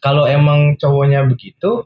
kalau 0.00 0.24
emang 0.24 0.78
cowoknya 0.80 1.26
begitu, 1.28 1.84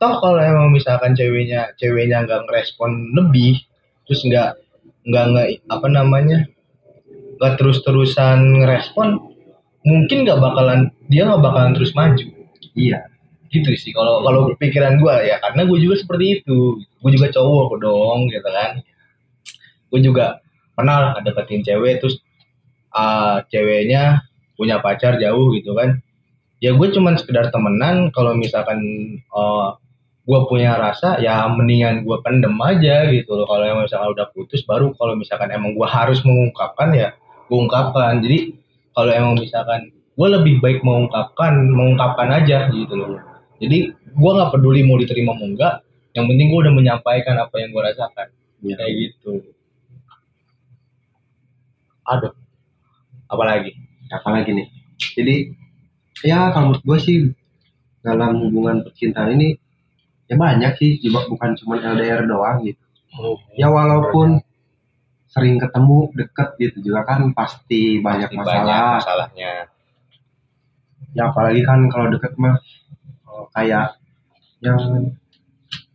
toh 0.00 0.14
kalau 0.22 0.40
emang 0.40 0.72
misalkan 0.72 1.12
ceweknya 1.12 1.74
ceweknya 1.76 2.24
nggak 2.24 2.48
ngerespon 2.48 3.12
lebih, 3.12 3.60
terus 4.08 4.24
nggak 4.24 4.56
nggak 5.04 5.24
nggak 5.36 5.46
apa 5.68 5.86
namanya 5.92 6.48
nggak 7.36 7.60
terus 7.60 7.84
terusan 7.84 8.62
ngerespon, 8.62 9.20
mungkin 9.84 10.24
nggak 10.24 10.40
bakalan 10.40 10.80
dia 11.12 11.28
nggak 11.28 11.42
bakalan 11.44 11.72
terus 11.76 11.92
maju. 11.92 12.24
Iya. 12.72 13.04
Gitu 13.54 13.70
sih 13.78 13.94
kalau 13.94 14.26
kalau 14.26 14.50
pikiran 14.58 14.98
gue 14.98 15.14
ya 15.30 15.38
karena 15.38 15.62
gue 15.62 15.78
juga 15.78 15.94
seperti 16.02 16.42
itu, 16.42 16.82
gue 16.82 17.10
juga 17.14 17.30
cowok 17.30 17.78
dong 17.78 18.26
gitu 18.34 18.48
kan. 18.50 18.82
Gue 19.94 20.00
juga 20.02 20.42
pernah 20.74 21.14
deketin 21.22 21.62
cewek 21.62 22.02
terus 22.02 22.18
ah, 22.90 23.46
ceweknya 23.46 24.26
punya 24.58 24.82
pacar 24.82 25.22
jauh 25.22 25.54
gitu 25.54 25.70
kan. 25.78 26.02
Ya 26.58 26.74
gue 26.74 26.88
cuman 26.90 27.14
sekedar 27.14 27.54
temenan 27.54 28.10
kalau 28.10 28.34
misalkan 28.34 28.82
eh 29.22 29.68
gue 30.24 30.40
punya 30.48 30.80
rasa 30.80 31.20
ya 31.20 31.44
mendingan 31.46 32.02
gue 32.02 32.16
pendem 32.26 32.58
aja 32.58 33.06
gitu 33.14 33.38
loh. 33.38 33.46
Kalau 33.46 33.62
emang 33.70 33.86
misalkan 33.86 34.10
udah 34.18 34.26
putus 34.34 34.66
baru 34.66 34.90
kalau 34.98 35.14
misalkan 35.14 35.54
emang 35.54 35.78
gue 35.78 35.86
harus 35.86 36.26
mengungkapkan 36.26 36.90
ya 36.90 37.14
gue 37.46 37.54
ungkapkan. 37.54 38.18
Jadi 38.18 38.50
kalau 38.98 39.14
emang 39.14 39.38
misalkan 39.38 39.94
gue 39.94 40.28
lebih 40.42 40.58
baik 40.58 40.82
mengungkapkan 40.82 41.54
mengungkapkan 41.70 42.34
aja 42.34 42.66
gitu 42.74 42.98
loh 42.98 43.33
jadi 43.62 43.78
gue 43.94 44.30
nggak 44.34 44.50
peduli 44.54 44.80
mau 44.82 44.98
diterima 44.98 45.32
mau 45.34 45.46
enggak 45.46 45.84
yang 46.14 46.30
penting 46.30 46.46
gue 46.54 46.60
udah 46.62 46.74
menyampaikan 46.74 47.36
apa 47.42 47.54
yang 47.58 47.74
gue 47.74 47.82
rasakan. 47.82 48.28
Iya. 48.64 48.74
kayak 48.80 48.92
gitu. 48.96 49.32
Aduh. 52.08 52.32
Apalagi 53.28 53.74
apalagi 54.08 54.50
nih? 54.54 54.68
Jadi 55.18 55.34
ya 56.22 56.54
kalau 56.54 56.72
menurut 56.72 56.84
gue 56.86 56.98
sih 57.02 57.16
dalam 58.00 58.40
hubungan 58.40 58.84
percintaan 58.86 59.34
ini 59.36 59.58
ya 60.30 60.38
banyak 60.38 60.72
sih 60.80 60.90
juga 61.02 61.26
bukan 61.28 61.58
cuma 61.58 61.82
LDR 61.82 62.24
doang 62.24 62.62
gitu. 62.62 62.80
Ya 63.58 63.68
walaupun 63.68 64.38
sering 65.28 65.58
ketemu 65.58 66.14
deket 66.14 66.48
gitu 66.62 66.78
juga 66.90 67.02
kan 67.02 67.34
pasti 67.34 67.98
banyak 67.98 68.30
Pasti 68.30 68.38
masalah. 68.38 68.62
banyak 68.62 68.98
masalahnya. 69.02 69.52
Ya 71.14 71.22
apalagi 71.30 71.62
kan 71.66 71.90
kalau 71.90 72.06
deket 72.14 72.38
mah 72.38 72.54
oh, 72.54 72.58
kayak 73.52 73.98
yang 74.60 74.80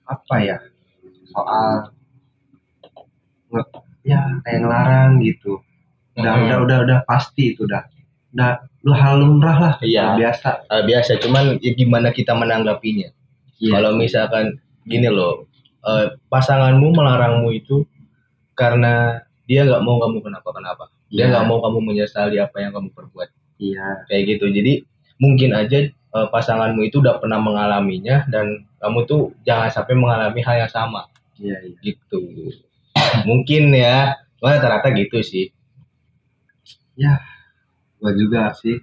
apa 0.06 0.36
ya 0.40 0.58
soal 1.30 1.94
ya 4.06 4.22
kayak 4.46 4.60
ngelarang 4.64 5.12
gitu 5.22 5.60
udah 6.18 6.34
Mhm. 6.36 6.44
udah 6.48 6.58
udah 6.66 6.78
udah 6.86 7.00
pasti 7.06 7.54
itu 7.56 7.64
udah 7.66 7.84
udah 8.36 8.52
lu 8.84 8.94
hal 8.96 9.20
lumrah 9.20 9.58
lah 9.58 9.74
Iya. 9.82 10.16
biasa 10.16 10.50
Eh, 10.70 10.84
biasa 10.86 11.12
cuman 11.20 11.58
ya 11.60 11.72
gimana 11.74 12.12
kita 12.12 12.32
menanggapinya 12.34 13.10
Iya. 13.60 13.72
kalau 13.76 13.92
misalkan 13.96 14.60
gini 14.86 15.08
loh 15.10 15.48
eh, 15.80 16.16
pasanganmu 16.28 16.92
melarangmu 16.92 17.50
itu 17.52 17.84
karena 18.54 19.24
dia 19.48 19.64
nggak 19.66 19.82
mau 19.82 19.98
kamu 19.98 20.20
kenapa 20.22 20.50
kenapa 20.52 20.84
dia 21.10 21.26
Iya. 21.28 21.32
nggak 21.34 21.46
mau 21.48 21.60
kamu 21.64 21.80
menyesali 21.84 22.38
apa 22.38 22.58
yang 22.60 22.72
kamu 22.76 22.90
perbuat 22.94 23.30
iya 23.60 24.04
kayak 24.08 24.24
gitu 24.38 24.46
jadi 24.52 24.84
mungkin 25.20 25.52
aja 25.56 25.90
eh, 26.16 26.28
pasanganmu 26.34 26.82
itu 26.88 27.02
udah 27.04 27.18
pernah 27.22 27.40
mengalaminya 27.42 28.26
dan 28.30 28.66
kamu 28.82 29.00
tuh 29.10 29.22
jangan 29.48 29.70
sampai 29.70 29.96
mengalami 29.98 30.40
hal 30.46 30.56
yang 30.68 30.72
sama 30.72 31.08
iya 31.40 31.58
iya 31.64 31.76
gitu 31.84 32.22
mungkin 33.28 33.74
ya 33.76 34.16
Cuma 34.40 34.56
rata-rata 34.56 34.88
gitu 34.96 35.20
sih 35.20 35.52
gua 38.00 38.12
juga 38.16 38.42
sih 38.56 38.80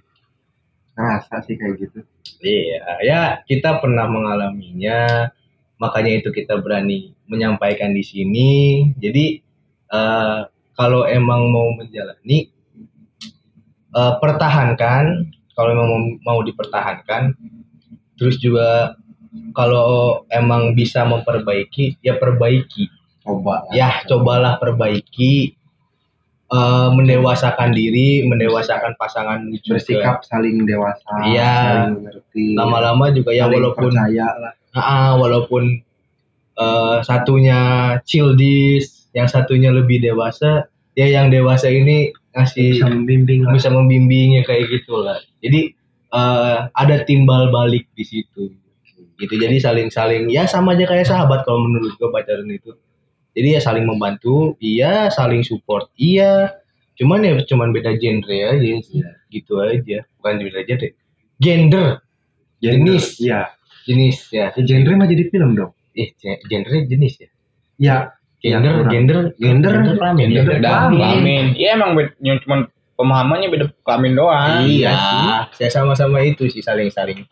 ngerasa 0.97 1.35
sih 1.45 1.55
kayak 1.57 1.75
gitu 1.81 1.99
Iya, 2.37 3.01
ya 3.01 3.21
kita 3.49 3.81
pernah 3.81 4.05
mengalaminya, 4.05 5.31
makanya 5.81 6.21
itu 6.21 6.29
kita 6.29 6.61
berani 6.61 7.17
menyampaikan 7.25 7.95
di 7.97 8.03
sini. 8.05 8.51
Jadi 8.99 9.25
eh, 9.89 10.39
kalau 10.77 11.01
emang 11.09 11.49
mau 11.49 11.67
menjalani, 11.73 12.51
eh, 13.97 14.13
pertahankan. 14.21 15.33
Kalau 15.57 15.73
emang 15.73 15.87
mau, 15.89 15.99
mau 16.21 16.39
dipertahankan, 16.45 17.33
terus 18.13 18.37
juga 18.37 18.93
kalau 19.57 20.21
emang 20.29 20.77
bisa 20.77 21.01
memperbaiki, 21.01 21.97
ya 21.99 22.13
perbaiki. 22.15 22.93
coba. 23.27 23.65
Ya 23.75 24.05
cobalah 24.07 24.55
perbaiki, 24.55 25.51
eh, 26.47 26.89
mendewasakan 26.95 27.75
diri, 27.75 28.23
mendewasakan 28.23 28.95
pasangan 28.95 29.51
juga. 29.51 29.75
bersikap 29.75 30.23
saling 30.23 30.63
dewasa 30.63 31.11
Iya. 31.27 31.91
mengerti 31.91 32.55
Lama-lama 32.55 33.11
juga 33.11 33.35
ya 33.35 33.51
walaupun 33.51 33.91
percaya 33.91 34.31
lah 34.39 34.53
Ah, 34.71 35.17
walaupun 35.17 35.81
eh, 36.57 36.97
satunya 37.03 37.59
childish, 38.07 39.11
yang 39.11 39.27
satunya 39.27 39.69
lebih 39.73 39.99
dewasa, 39.99 40.69
ya 40.95 41.05
yang 41.05 41.27
dewasa 41.29 41.67
ini 41.69 42.13
ngasih 42.37 42.77
bisa 42.77 42.87
membimbing 42.87 43.41
lah 43.41 43.57
bisa 43.57 43.73
membimbingnya 43.73 44.45
kayak 44.45 44.69
gitu 44.69 45.01
lah. 45.01 45.17
Jadi 45.41 45.73
eh, 46.13 46.57
ada 46.69 46.95
timbal 47.03 47.49
balik 47.49 47.89
di 47.97 48.05
situ. 48.05 48.53
Gitu. 49.17 49.33
Jadi 49.33 49.57
saling-saling 49.57 50.29
ya 50.29 50.45
sama 50.45 50.77
aja 50.77 50.85
kayak 50.85 51.09
sahabat 51.09 51.41
kalau 51.41 51.65
menurut 51.65 51.97
gue 51.97 52.09
pacaran 52.13 52.45
itu. 52.53 52.77
Jadi 53.33 53.57
ya 53.57 53.61
saling 53.61 53.85
membantu, 53.85 54.57
iya, 54.57 55.13
saling 55.13 55.45
support, 55.45 55.93
iya. 55.97 56.57
Cuman 56.97 57.21
ya 57.21 57.37
cuman 57.45 57.69
beda 57.69 57.97
genre 57.97 58.37
aja 58.53 58.77
sih. 58.81 59.01
Gitu 59.29 59.57
aja. 59.61 60.05
Bukan 60.21 60.41
beda 60.41 60.61
genre. 60.65 60.89
Gender, 61.37 62.01
jenis. 62.61 63.21
iya 63.21 63.57
jenis 63.87 64.27
ya. 64.35 64.51
ya, 64.51 64.61
genre 64.67 64.93
mah 64.99 65.07
jadi 65.07 65.31
film 65.31 65.55
dong 65.55 65.71
Eh, 65.97 66.13
genre 66.45 66.77
jenis 66.85 67.13
ya. 67.17 67.29
ya 67.81 67.95
Gender, 68.37 68.85
kurang. 68.85 68.91
gender, 68.93 69.17
Gender, 69.41 69.73
kelamin. 69.97 70.27
Gender 70.29 70.45
ya? 70.45 70.59
dan 70.61 70.61
kelamin. 70.61 70.97
kelamin. 71.01 71.45
Iya 71.57 71.69
emang 71.73 71.91
beda, 71.97 72.11
yang 72.21 72.37
cuman 72.45 72.59
pemahamannya 72.93 73.47
beda 73.49 73.65
kelamin 73.81 74.13
doang. 74.13 74.61
Iya, 74.61 74.91
sih. 74.93 75.65
saya 75.65 75.69
sama-sama 75.73 76.21
itu 76.21 76.45
sih 76.45 76.61
saling-saling. 76.61 77.25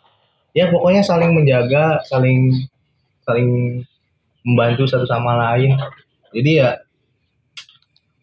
Ya 0.57 0.71
pokoknya 0.73 1.05
saling 1.05 1.35
menjaga, 1.35 2.01
saling 2.09 2.53
saling 3.21 3.81
membantu 4.41 4.89
satu 4.89 5.05
sama 5.05 5.37
lain. 5.37 5.77
Jadi 6.33 6.51
ya 6.61 6.81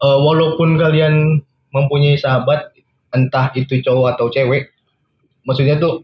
eh, 0.03 0.17
walaupun 0.19 0.75
kalian 0.75 1.39
mempunyai 1.71 2.19
sahabat 2.19 2.71
entah 3.15 3.53
itu 3.55 3.79
cowok 3.79 4.17
atau 4.17 4.27
cewek, 4.27 4.73
maksudnya 5.47 5.79
tuh 5.79 6.03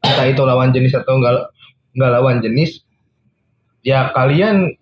entah 0.00 0.24
itu 0.24 0.40
lawan 0.40 0.72
jenis 0.72 0.94
atau 0.96 1.20
enggak 1.20 1.52
enggak 1.96 2.10
lawan 2.16 2.38
jenis, 2.40 2.80
ya 3.82 4.08
kalian 4.14 4.72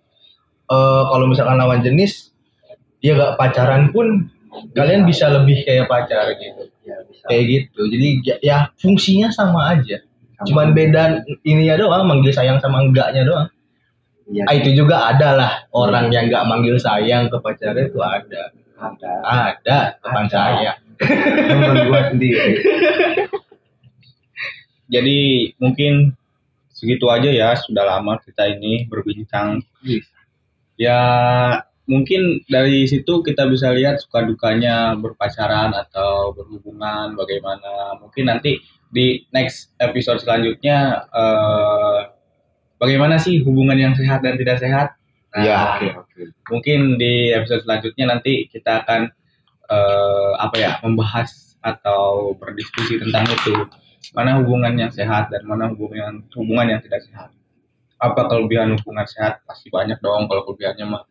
eh, 0.69 1.03
kalau 1.09 1.25
misalkan 1.27 1.59
lawan 1.59 1.83
jenis 1.83 2.31
ya 3.03 3.19
gak 3.19 3.35
pacaran 3.35 3.91
pun 3.91 4.31
kalian 4.77 5.03
bisa 5.03 5.27
lebih 5.27 5.65
kayak 5.65 5.89
pacar 5.89 6.31
gitu. 6.37 6.69
Ya 6.87 6.97
bisa. 7.07 7.25
Kayak 7.27 7.43
gitu. 7.49 7.81
Jadi 7.89 8.07
ya, 8.23 8.35
ya 8.39 8.57
fungsinya 8.79 9.27
sama 9.33 9.75
aja. 9.75 9.99
Sama. 10.33 10.45
cuman 10.49 10.67
beda 10.73 11.03
ininya 11.45 11.77
doang 11.77 12.03
manggil 12.09 12.33
sayang 12.33 12.57
sama 12.57 12.81
enggaknya 12.81 13.21
doang. 13.21 13.47
Iya, 14.23 14.43
ah, 14.47 14.53
itu 14.55 14.69
juga 14.73 15.11
ada 15.11 15.29
lah. 15.35 15.51
Orang 15.75 16.09
yang 16.09 16.31
nggak 16.31 16.47
manggil 16.47 16.79
sayang 16.79 17.27
ke 17.27 17.37
pacarnya 17.43 17.85
itu 17.85 17.99
ada. 17.99 18.43
Ada. 18.79 19.11
Ada 19.23 19.77
teman 19.99 20.25
Ada. 20.27 20.33
saya. 20.33 20.71
Teman 21.49 21.77
gua 21.89 22.01
sendiri. 22.11 22.53
Jadi 24.93 25.17
mungkin 25.57 26.13
segitu 26.69 27.07
aja 27.09 27.29
ya 27.31 27.55
sudah 27.57 27.83
lama 27.83 28.19
kita 28.21 28.47
ini 28.57 28.85
berbincang. 28.87 29.63
Ya 30.83 31.01
mungkin 31.87 32.43
dari 32.51 32.83
situ 32.91 33.23
kita 33.23 33.47
bisa 33.47 33.71
lihat 33.71 34.03
suka 34.03 34.27
dukanya 34.27 34.99
berpacaran 34.99 35.71
atau 35.71 36.35
berhubungan 36.35 37.15
bagaimana. 37.15 37.95
Mungkin 38.03 38.27
nanti 38.27 38.59
di 38.91 39.23
next 39.31 39.71
episode 39.79 40.19
selanjutnya 40.19 41.07
eh, 41.07 41.99
bagaimana 42.77 43.15
sih 43.15 43.39
hubungan 43.47 43.79
yang 43.79 43.93
sehat 43.95 44.19
dan 44.27 44.35
tidak 44.35 44.59
sehat. 44.59 44.87
Nah, 45.33 45.41
Iya. 45.41 45.57
oke 45.73 45.87
oke 45.97 46.21
mungkin 46.53 46.79
di 47.01 47.33
episode 47.33 47.65
selanjutnya 47.65 48.05
nanti 48.05 48.45
kita 48.53 48.85
akan 48.85 49.09
eh, 49.71 50.31
apa 50.37 50.55
ya 50.61 50.71
membahas 50.85 51.57
atau 51.63 52.35
berdiskusi 52.37 53.01
tentang 53.01 53.25
itu 53.31 53.55
mana 54.13 54.37
hubungan 54.43 54.75
yang 54.77 54.91
sehat 54.93 55.31
dan 55.33 55.41
mana 55.47 55.71
hubungan 55.73 56.21
hubungan 56.37 56.77
yang 56.77 56.81
tidak 56.85 57.01
sehat 57.07 57.31
apa 58.03 58.27
kelebihan 58.27 58.75
hubungan 58.75 59.07
sehat 59.07 59.47
pasti 59.47 59.71
banyak 59.71 59.97
dong 59.97 60.27
kalau 60.27 60.43
kelebihannya 60.43 60.85
mah. 60.85 61.03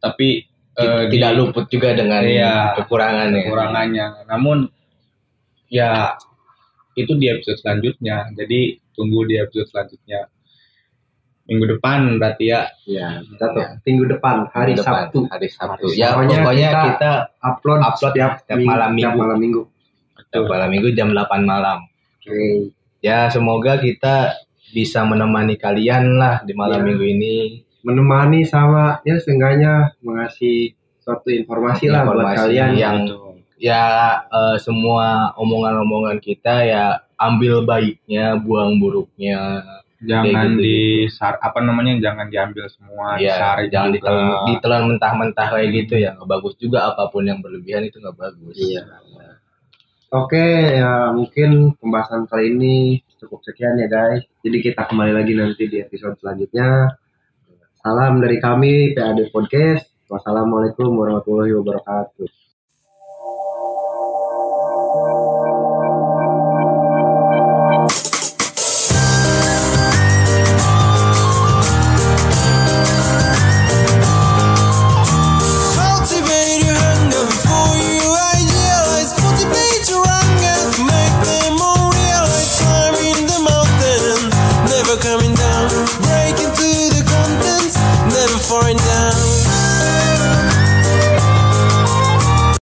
Tapi 0.00 0.48
eh, 0.72 1.02
di- 1.06 1.20
tidak 1.20 1.32
luput 1.36 1.68
juga 1.68 1.92
dengan 1.92 2.24
Iya. 2.24 2.72
kekurangannya. 2.80 3.44
kekurangannya. 3.44 4.06
Namun 4.24 4.72
ya 5.68 6.16
itu 6.94 7.12
di 7.16 7.28
episode 7.28 7.60
selanjutnya. 7.60 8.32
Jadi 8.32 8.80
tunggu 8.92 9.24
di 9.24 9.36
episode 9.36 9.68
selanjutnya. 9.68 10.28
Minggu 11.42 11.76
depan 11.76 12.16
berarti 12.16 12.44
ya. 12.48 12.70
Ya 12.86 13.20
kita 13.20 13.44
tuh 13.50 13.64
minggu 13.84 14.04
depan 14.08 14.48
hari 14.48 14.72
Depan, 14.72 15.10
Sabtu. 15.12 15.18
hari 15.28 15.48
Sabtu. 15.50 15.86
Hari 15.90 15.98
ya 15.98 16.08
Sabtu. 16.14 16.32
pokoknya 16.32 16.68
Kita 16.70 16.82
kita 16.86 17.10
upload, 17.42 17.80
upload 17.82 18.12
setiap, 18.14 18.32
setiap 18.40 18.56
minggu, 18.56 18.70
malam 18.72 18.90
minggu. 18.94 19.18
malam 19.18 19.38
minggu. 19.38 19.62
Tiap 20.32 20.44
malam 20.48 20.68
minggu 20.70 20.88
jam 20.96 21.08
8 21.12 21.42
malam. 21.44 21.78
Oke. 22.16 22.72
Ya 23.02 23.28
semoga 23.28 23.76
kita 23.76 24.32
bisa 24.72 25.04
menemani 25.04 25.54
kalian 25.60 26.16
lah 26.16 26.40
di 26.42 26.56
malam 26.56 26.80
Iya. 26.82 26.86
minggu 26.88 27.04
ini 27.04 27.34
menemani 27.84 28.42
sama 28.48 28.98
ya 29.04 29.20
seenggaknya 29.20 29.92
mengasih 30.00 30.72
suatu 31.02 31.28
informasi, 31.34 31.90
lah 31.90 32.06
buat 32.06 32.14
Informasi 32.24 32.38
kalian 32.40 32.70
yang 32.78 32.96
ya 33.58 33.84
eh, 34.26 34.56
semua 34.58 35.30
omongan-omongan 35.38 36.18
kita 36.18 36.62
ya 36.66 36.84
ambil 37.18 37.62
baiknya 37.62 38.34
buang 38.38 38.78
buruknya 38.82 39.62
jangan 40.02 40.58
gitu. 40.58 40.62
di 40.66 40.78
sar 41.06 41.38
apa 41.38 41.62
namanya 41.62 41.94
jangan 42.02 42.26
diambil 42.26 42.66
semua 42.66 43.14
ya 43.22 43.38
disaring 43.38 43.70
jangan 43.70 43.90
juga. 43.94 43.94
ditelan, 44.02 44.26
ditelan 44.50 44.82
mentah-mentah 44.90 45.46
kayak 45.54 45.68
gitu 45.78 45.94
ya 46.02 46.10
nggak 46.18 46.26
bagus 46.26 46.54
juga 46.58 46.78
apa 46.90 47.06
pun 47.06 47.22
yang 47.22 47.38
berlebihan 47.38 47.86
itu 47.86 48.02
nggak 48.02 48.18
bagus 48.18 48.54
Iya. 48.58 48.82
Oke, 50.12 50.76
ya 50.76 51.08
mungkin 51.16 51.72
pembahasan 51.80 52.28
kali 52.28 52.52
ini 52.52 53.00
cukup 53.22 53.40
sekian 53.46 53.78
ya 53.78 53.86
guys. 53.86 54.26
Jadi 54.42 54.58
kita 54.58 54.82
kembali 54.90 55.14
lagi 55.14 55.32
nanti 55.38 55.70
di 55.70 55.78
episode 55.78 56.18
selanjutnya. 56.18 56.98
Salam 57.78 58.18
dari 58.18 58.42
kami 58.42 58.98
PAD 58.98 59.30
Podcast. 59.30 59.86
Wassalamualaikum 60.10 60.90
warahmatullahi 60.90 61.54
wabarakatuh. 61.54 62.51